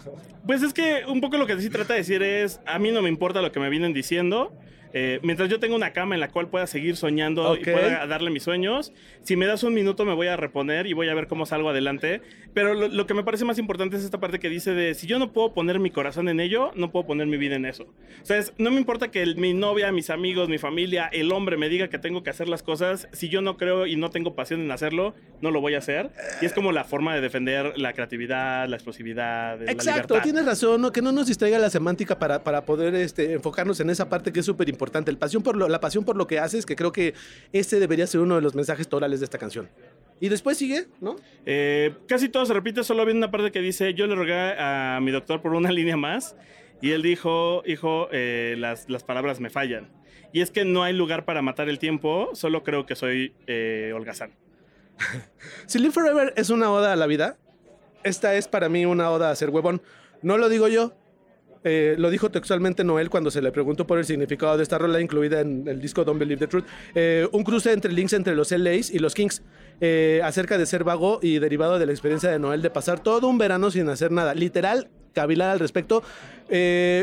Pues 0.45 0.61
es 0.61 0.73
que 0.73 1.01
un 1.07 1.21
poco 1.21 1.37
lo 1.37 1.47
que 1.47 1.59
sí 1.59 1.71
trata 1.71 1.93
de 1.93 1.99
decir 1.99 2.21
es, 2.21 2.59
a 2.67 2.77
mí 2.77 2.91
no 2.91 3.01
me 3.01 3.09
importa 3.09 3.41
lo 3.41 3.51
que 3.51 3.59
me 3.59 3.69
vienen 3.69 3.93
diciendo. 3.93 4.53
Eh, 4.97 5.19
mientras 5.23 5.49
yo 5.49 5.59
tenga 5.59 5.75
una 5.75 5.91
cama 5.91 6.15
en 6.15 6.21
la 6.21 6.29
cual 6.29 6.47
pueda 6.47 6.65
seguir 6.67 6.95
soñando 6.95 7.51
Ok. 7.51 7.59
y 7.59 7.63
pueda 7.65 8.07
darle 8.07 8.29
mis 8.31 8.43
sueños, 8.43 8.93
si 9.23 9.35
me 9.35 9.45
das 9.45 9.63
un 9.63 9.73
minuto 9.73 10.05
me 10.05 10.13
voy 10.13 10.27
a 10.27 10.37
reponer 10.37 10.87
y 10.87 10.93
voy 10.93 11.09
a 11.09 11.13
ver 11.13 11.27
cómo 11.27 11.45
salgo 11.45 11.69
adelante. 11.69 12.21
Pero 12.53 12.73
lo, 12.73 12.87
lo 12.87 13.05
que 13.05 13.13
me 13.13 13.23
parece 13.23 13.43
más 13.43 13.57
importante 13.59 13.97
es 13.97 14.05
esta 14.05 14.21
parte 14.21 14.39
que 14.39 14.47
dice 14.49 14.73
de, 14.73 14.93
si 14.93 15.05
yo 15.05 15.19
no 15.19 15.33
puedo 15.33 15.53
poner 15.53 15.79
mi 15.79 15.89
corazón 15.91 16.29
en 16.29 16.39
ello, 16.39 16.71
no 16.75 16.91
puedo 16.91 17.05
poner 17.05 17.27
mi 17.27 17.35
vida 17.35 17.55
en 17.57 17.65
eso. 17.65 17.83
O 17.83 18.25
sea, 18.25 18.37
es- 18.37 18.53
no 18.57 18.71
me 18.71 18.77
importa 18.77 19.11
que 19.11 19.21
el- 19.21 19.35
mi 19.35 19.53
novia, 19.53 19.91
mis 19.91 20.09
amigos, 20.09 20.47
mi 20.47 20.57
familia, 20.57 21.09
el 21.11 21.31
hombre 21.33 21.57
me 21.57 21.67
diga 21.67 21.89
que 21.89 21.99
tengo 21.99 22.23
que 22.23 22.29
hacer 22.29 22.47
las 22.47 22.63
cosas, 22.63 23.09
si 23.11 23.27
yo 23.27 23.41
no 23.41 23.57
creo 23.57 23.87
y 23.87 23.97
no 23.97 24.09
tengo 24.11 24.33
pasión 24.35 24.61
en 24.61 24.71
hacerlo, 24.71 25.13
no 25.41 25.51
lo 25.51 25.59
voy 25.59 25.75
a 25.75 25.79
hacer. 25.79 26.11
Y 26.41 26.45
es 26.45 26.53
como 26.53 26.71
la 26.71 26.85
forma 26.85 27.13
de 27.13 27.19
defender 27.19 27.73
la 27.77 27.91
creatividad, 27.91 28.69
la 28.69 28.77
explosividad, 28.77 29.59
la 29.59 29.69
Exacto, 29.71 30.13
libertad. 30.13 30.23
tienes 30.23 30.45
razón, 30.45 30.81
¿no? 30.81 30.91
que 30.93 31.01
no 31.01 31.11
nos 31.11 31.27
distraiga 31.27 31.59
la 31.59 31.69
semántica 31.69 32.17
para, 32.17 32.43
para 32.45 32.63
poder 32.65 32.95
este, 32.95 33.33
enfocarnos 33.33 33.81
en 33.81 33.89
esa 33.89 34.07
parte 34.07 34.31
que 34.31 34.39
es 34.39 34.45
súper 34.45 34.69
importante, 34.69 34.84
el 34.93 35.17
pasión 35.17 35.43
por 35.43 35.55
lo, 35.55 35.67
la 35.67 35.79
pasión 35.79 36.03
por 36.03 36.15
lo 36.15 36.27
que 36.27 36.39
haces, 36.39 36.65
que 36.65 36.75
creo 36.75 36.91
que 36.91 37.13
este 37.53 37.79
debería 37.79 38.07
ser 38.07 38.21
uno 38.21 38.35
de 38.35 38.41
los 38.41 38.55
mensajes 38.55 38.87
torales 38.87 39.19
de 39.19 39.25
esta 39.25 39.37
canción. 39.37 39.69
Y 40.19 40.29
después 40.29 40.57
sigue, 40.57 40.87
¿no? 41.01 41.17
Eh, 41.45 41.93
casi 42.07 42.29
todo 42.29 42.45
se 42.45 42.53
repite, 42.53 42.83
solo 42.83 43.05
viene 43.05 43.19
una 43.19 43.31
parte 43.31 43.51
que 43.51 43.59
dice, 43.59 43.93
yo 43.93 44.07
le 44.07 44.15
rogué 44.15 44.33
a 44.33 44.99
mi 45.01 45.11
doctor 45.11 45.41
por 45.41 45.53
una 45.53 45.71
línea 45.73 45.97
más 45.97 46.35
y 46.81 46.91
él 46.91 47.01
dijo, 47.01 47.63
hijo, 47.65 48.07
eh, 48.11 48.55
las, 48.57 48.89
las 48.89 49.03
palabras 49.03 49.39
me 49.39 49.49
fallan. 49.49 49.89
Y 50.31 50.41
es 50.41 50.51
que 50.51 50.65
no 50.65 50.83
hay 50.83 50.93
lugar 50.93 51.25
para 51.25 51.41
matar 51.41 51.69
el 51.69 51.79
tiempo, 51.79 52.29
solo 52.33 52.63
creo 52.63 52.85
que 52.85 52.95
soy 52.95 53.33
eh, 53.47 53.91
holgazán. 53.95 54.31
Si 55.65 55.79
Live 55.79 55.91
Forever 55.91 56.33
es 56.35 56.49
una 56.49 56.71
oda 56.71 56.93
a 56.93 56.95
la 56.95 57.07
vida, 57.07 57.37
esta 58.03 58.35
es 58.35 58.47
para 58.47 58.69
mí 58.69 58.85
una 58.85 59.09
oda 59.11 59.31
a 59.31 59.35
ser 59.35 59.49
huevón. 59.49 59.81
No 60.21 60.37
lo 60.37 60.47
digo 60.49 60.67
yo, 60.67 60.93
eh, 61.65 61.95
lo 61.97 62.11
dijo 62.11 62.29
textualmente 62.29 62.83
Noel 62.83 63.09
cuando 63.09 63.31
se 63.31 63.41
le 63.41 63.51
preguntó 63.51 63.87
por 63.87 63.97
el 63.97 64.05
significado 64.05 64.55
de 64.55 64.61
esta 64.61 64.77
rola 64.77 65.01
incluida 65.01 65.41
en 65.41 65.67
el 65.67 65.81
disco 65.81 66.05
Don't 66.05 66.19
Believe 66.19 66.39
the 66.39 66.47
Truth. 66.47 66.65
Eh, 66.93 67.27
un 67.31 67.43
cruce 67.43 67.73
entre 67.73 67.91
links 67.91 68.13
entre 68.13 68.35
los 68.35 68.51
LAs 68.51 68.91
y 68.91 68.99
los 68.99 69.15
Kings 69.15 69.41
eh, 69.81 70.21
acerca 70.23 70.59
de 70.59 70.67
ser 70.67 70.83
vago 70.83 71.19
y 71.23 71.39
derivado 71.39 71.79
de 71.79 71.87
la 71.87 71.91
experiencia 71.91 72.29
de 72.29 72.37
Noel 72.37 72.61
de 72.61 72.69
pasar 72.69 72.99
todo 72.99 73.27
un 73.27 73.39
verano 73.39 73.71
sin 73.71 73.89
hacer 73.89 74.11
nada. 74.11 74.35
Literal, 74.35 74.89
cavilar 75.13 75.49
al 75.49 75.59
respecto. 75.59 76.03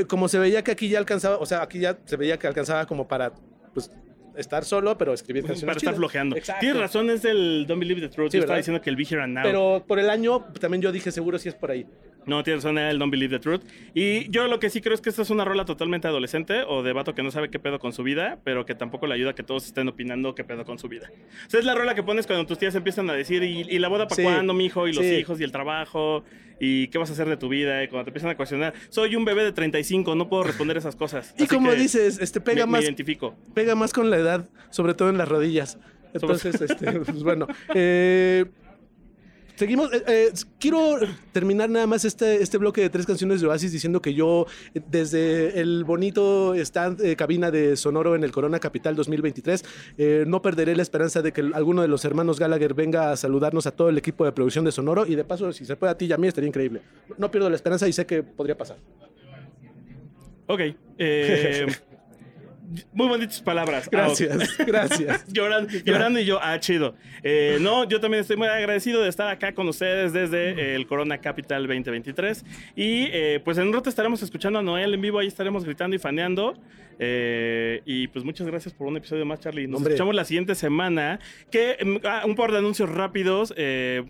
Como 0.08 0.28
se 0.28 0.38
veía 0.38 0.62
que 0.62 0.70
aquí 0.70 0.88
ya 0.88 0.98
alcanzaba, 0.98 1.38
o 1.38 1.46
sea, 1.46 1.62
aquí 1.62 1.80
ya 1.80 1.98
se 2.04 2.16
veía 2.16 2.38
que 2.38 2.46
alcanzaba 2.46 2.86
como 2.86 3.08
para 3.08 3.32
pues, 3.74 3.90
estar 4.36 4.64
solo, 4.64 4.96
pero 4.98 5.12
escribir 5.12 5.42
canciones 5.44 5.66
Para 5.66 5.76
estar 5.78 5.90
chidas. 5.92 5.96
flojeando. 5.98 6.36
Exacto. 6.36 6.60
Tienes 6.60 6.80
razón, 6.80 7.10
es 7.10 7.22
del 7.22 7.66
Don't 7.66 7.80
Believe 7.80 8.00
the 8.00 8.08
Truth. 8.08 8.30
Sí, 8.32 8.36
Yo 8.38 8.42
estaba 8.42 8.56
diciendo 8.58 8.80
que 8.80 8.90
el 8.90 8.96
Be 8.96 9.04
Here 9.08 9.22
and 9.22 9.34
Now. 9.34 9.42
Pero 9.44 9.84
por 9.86 9.98
el 9.98 10.10
año 10.10 10.44
también 10.60 10.82
yo 10.82 10.92
dije 10.92 11.10
seguro 11.12 11.38
si 11.38 11.48
es 11.48 11.54
por 11.54 11.70
ahí. 11.70 11.86
No, 12.24 12.44
tienes 12.44 12.62
razón, 12.62 12.78
era 12.78 12.88
el 12.92 13.00
Don't 13.00 13.10
Believe 13.10 13.36
the 13.36 13.40
Truth. 13.42 13.62
Y 13.94 14.30
yo 14.30 14.46
lo 14.46 14.60
que 14.60 14.70
sí 14.70 14.80
creo 14.80 14.94
es 14.94 15.00
que 15.00 15.10
esta 15.10 15.22
es 15.22 15.30
una 15.30 15.44
rola 15.44 15.64
totalmente 15.64 16.06
adolescente 16.06 16.62
o 16.68 16.84
de 16.84 16.92
vato 16.92 17.16
que 17.16 17.22
no 17.24 17.32
sabe 17.32 17.50
qué 17.50 17.58
pedo 17.58 17.80
con 17.80 17.92
su 17.92 18.04
vida, 18.04 18.38
pero 18.44 18.64
que 18.64 18.76
tampoco 18.76 19.08
le 19.08 19.14
ayuda 19.14 19.30
a 19.30 19.34
que 19.34 19.42
todos 19.42 19.66
estén 19.66 19.88
opinando 19.88 20.32
qué 20.36 20.44
pedo 20.44 20.64
con 20.64 20.78
su 20.78 20.86
vida. 20.88 21.10
O 21.48 21.50
sea, 21.50 21.58
es 21.58 21.66
la 21.66 21.74
rola 21.74 21.96
que 21.96 22.04
pones 22.04 22.28
cuando 22.28 22.46
tus 22.46 22.58
tías 22.58 22.76
empiezan 22.76 23.10
a 23.10 23.14
decir, 23.14 23.42
¿y, 23.42 23.62
y 23.68 23.78
la 23.80 23.88
boda 23.88 24.04
para 24.06 24.14
Sí. 24.16 24.22
cuándo, 24.22 24.54
mijo? 24.54 24.86
Y 24.86 24.92
los 24.92 25.04
hijos 25.04 25.40
y 25.40 25.44
el 25.44 25.50
trabajo, 25.50 26.22
y 26.64 26.86
qué 26.88 26.98
vas 26.98 27.10
a 27.10 27.14
hacer 27.14 27.28
de 27.28 27.36
tu 27.36 27.48
vida, 27.48 27.82
y 27.82 27.88
cuando 27.88 28.04
te 28.04 28.10
empiezan 28.10 28.30
a 28.30 28.36
cuestionar, 28.36 28.72
soy 28.88 29.16
un 29.16 29.24
bebé 29.24 29.42
de 29.42 29.50
35, 29.50 30.14
no 30.14 30.28
puedo 30.28 30.44
responder 30.44 30.76
esas 30.76 30.94
cosas. 30.94 31.34
Y 31.36 31.42
Así 31.42 31.56
como 31.56 31.70
que 31.70 31.76
dices, 31.76 32.20
este 32.20 32.40
pega 32.40 32.66
me, 32.66 32.72
me 32.72 32.78
más 32.78 32.84
identifico. 32.84 33.34
pega 33.52 33.74
más 33.74 33.92
con 33.92 34.10
la 34.10 34.16
edad, 34.16 34.48
sobre 34.70 34.94
todo 34.94 35.08
en 35.10 35.18
las 35.18 35.28
rodillas. 35.28 35.78
Entonces, 36.14 36.60
este, 36.60 36.92
pues 37.00 37.24
bueno. 37.24 37.48
Eh, 37.74 38.44
Seguimos. 39.62 39.92
Eh, 39.92 40.02
eh, 40.08 40.32
quiero 40.58 40.96
terminar 41.30 41.70
nada 41.70 41.86
más 41.86 42.04
este, 42.04 42.42
este 42.42 42.58
bloque 42.58 42.80
de 42.80 42.90
tres 42.90 43.06
canciones 43.06 43.40
de 43.40 43.46
Oasis 43.46 43.70
diciendo 43.70 44.02
que 44.02 44.12
yo, 44.12 44.48
desde 44.88 45.60
el 45.60 45.84
bonito 45.84 46.52
stand 46.56 47.00
eh, 47.00 47.14
cabina 47.14 47.52
de 47.52 47.76
Sonoro 47.76 48.16
en 48.16 48.24
el 48.24 48.32
Corona 48.32 48.58
Capital 48.58 48.96
2023, 48.96 50.26
no 50.26 50.42
perderé 50.42 50.74
la 50.74 50.82
esperanza 50.82 51.22
de 51.22 51.32
que 51.32 51.42
alguno 51.54 51.82
de 51.82 51.86
los 51.86 52.04
hermanos 52.04 52.40
Gallagher 52.40 52.74
venga 52.74 53.12
a 53.12 53.16
saludarnos 53.16 53.68
a 53.68 53.70
todo 53.70 53.88
el 53.88 53.98
equipo 53.98 54.24
de 54.24 54.32
producción 54.32 54.64
de 54.64 54.72
Sonoro 54.72 55.06
y 55.06 55.14
de 55.14 55.22
paso, 55.22 55.52
si 55.52 55.64
se 55.64 55.76
puede 55.76 55.92
a 55.92 55.96
ti 55.96 56.06
y 56.06 56.12
a 56.12 56.16
mí, 56.16 56.26
estaría 56.26 56.48
increíble. 56.48 56.82
No 57.16 57.30
pierdo 57.30 57.48
la 57.48 57.54
esperanza 57.54 57.86
y 57.86 57.92
sé 57.92 58.04
que 58.04 58.24
podría 58.24 58.58
pasar. 58.58 58.78
Ok. 60.48 60.60
Eh. 62.76 62.84
Muy 62.92 63.08
bonitas 63.08 63.40
palabras. 63.40 63.88
Gracias, 63.90 64.56
gracias. 64.66 65.26
llorando, 65.32 65.70
llorando 65.84 66.20
y 66.20 66.24
yo, 66.24 66.38
ah, 66.42 66.58
chido. 66.60 66.94
Eh, 67.22 67.58
no, 67.60 67.84
yo 67.84 68.00
también 68.00 68.22
estoy 68.22 68.36
muy 68.36 68.48
agradecido 68.48 69.02
de 69.02 69.08
estar 69.08 69.28
acá 69.28 69.54
con 69.54 69.68
ustedes 69.68 70.12
desde 70.12 70.74
el 70.74 70.86
Corona 70.86 71.18
Capital 71.18 71.66
2023. 71.66 72.44
Y 72.74 73.06
eh, 73.12 73.40
pues 73.44 73.58
en 73.58 73.68
un 73.68 73.72
rato 73.72 73.88
estaremos 73.88 74.22
escuchando 74.22 74.58
a 74.58 74.62
Noel 74.62 74.94
en 74.94 75.00
vivo, 75.00 75.18
ahí 75.18 75.28
estaremos 75.28 75.64
gritando 75.64 75.94
y 75.94 75.98
faneando. 75.98 76.54
Eh, 76.98 77.80
y 77.84 78.08
pues 78.08 78.24
muchas 78.24 78.46
gracias 78.46 78.74
por 78.74 78.86
un 78.86 78.96
episodio 78.96 79.24
más, 79.24 79.40
Charlie. 79.40 79.66
Nos 79.66 79.82
escuchamos 79.82 80.14
la 80.14 80.24
siguiente 80.24 80.54
semana. 80.54 81.20
Que 81.50 81.78
mm, 81.82 81.96
ah, 82.06 82.22
un 82.26 82.34
par 82.34 82.52
de 82.52 82.58
anuncios 82.58 82.88
rápidos. 82.90 83.54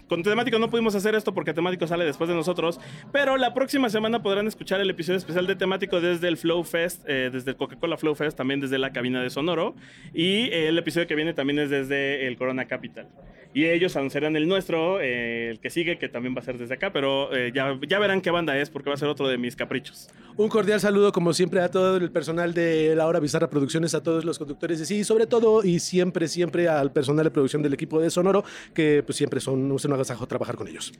con 0.08 0.22
temático 0.22 0.58
no 0.58 0.70
pudimos 0.70 0.94
hacer 0.94 1.14
esto 1.14 1.34
porque 1.34 1.52
temático 1.52 1.86
sale 1.86 2.04
después 2.04 2.28
de 2.28 2.34
nosotros. 2.34 2.80
Pero 3.12 3.36
la 3.36 3.54
próxima 3.54 3.90
semana 3.90 4.22
podrán 4.22 4.46
escuchar 4.46 4.80
el 4.80 4.90
episodio 4.90 5.18
especial 5.18 5.46
de 5.46 5.56
temático 5.56 6.00
desde 6.00 6.28
el 6.28 6.36
Flow 6.36 6.64
Fest, 6.64 7.04
desde 7.04 7.50
el 7.50 7.56
Coca-Cola 7.56 7.96
Flow 7.96 8.14
Fest 8.14 8.40
también 8.52 8.60
desde 8.60 8.78
la 8.78 8.92
cabina 8.92 9.22
de 9.22 9.30
Sonoro. 9.30 9.74
Y 10.12 10.50
el 10.52 10.76
episodio 10.76 11.06
que 11.06 11.14
viene 11.14 11.32
también 11.32 11.58
es 11.58 11.70
desde 11.70 12.26
el 12.26 12.36
Corona 12.36 12.66
Capital. 12.66 13.08
Y 13.54 13.66
ellos 13.66 13.96
anunciarán 13.96 14.34
el 14.36 14.48
nuestro, 14.48 15.00
eh, 15.00 15.50
el 15.50 15.60
que 15.60 15.68
sigue, 15.68 15.98
que 15.98 16.08
también 16.08 16.34
va 16.34 16.40
a 16.40 16.42
ser 16.42 16.56
desde 16.56 16.74
acá, 16.74 16.90
pero 16.90 17.34
eh, 17.36 17.52
ya, 17.54 17.78
ya 17.86 17.98
verán 17.98 18.22
qué 18.22 18.30
banda 18.30 18.56
es 18.56 18.70
porque 18.70 18.88
va 18.88 18.94
a 18.94 18.96
ser 18.98 19.08
otro 19.08 19.28
de 19.28 19.36
mis 19.36 19.56
caprichos. 19.56 20.08
Un 20.36 20.48
cordial 20.48 20.80
saludo, 20.80 21.12
como 21.12 21.34
siempre, 21.34 21.60
a 21.60 21.70
todo 21.70 21.98
el 21.98 22.10
personal 22.10 22.54
de 22.54 22.94
La 22.96 23.06
Hora 23.06 23.20
Bizarra 23.20 23.50
Producciones, 23.50 23.94
a 23.94 24.02
todos 24.02 24.24
los 24.24 24.38
conductores 24.38 24.78
de 24.78 24.86
sí, 24.86 25.04
sobre 25.04 25.26
todo 25.26 25.62
y 25.64 25.80
siempre, 25.80 26.28
siempre 26.28 26.66
al 26.68 26.92
personal 26.92 27.24
de 27.24 27.30
producción 27.30 27.62
del 27.62 27.74
equipo 27.74 28.00
de 28.00 28.08
Sonoro, 28.08 28.42
que 28.74 29.02
pues 29.04 29.16
siempre 29.16 29.40
son 29.40 29.70
un 29.70 29.92
agasajo 29.92 30.26
trabajar 30.26 30.56
con 30.56 30.68
ellos. 30.68 30.92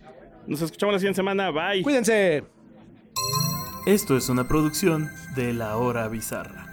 Nos 0.46 0.60
escuchamos 0.60 0.92
la 0.92 0.98
siguiente 0.98 1.16
semana. 1.16 1.50
Bye. 1.50 1.82
Cuídense. 1.82 2.44
Esto 3.86 4.16
es 4.16 4.28
una 4.28 4.46
producción 4.46 5.10
de 5.34 5.54
La 5.54 5.76
Hora 5.76 6.06
Bizarra. 6.08 6.71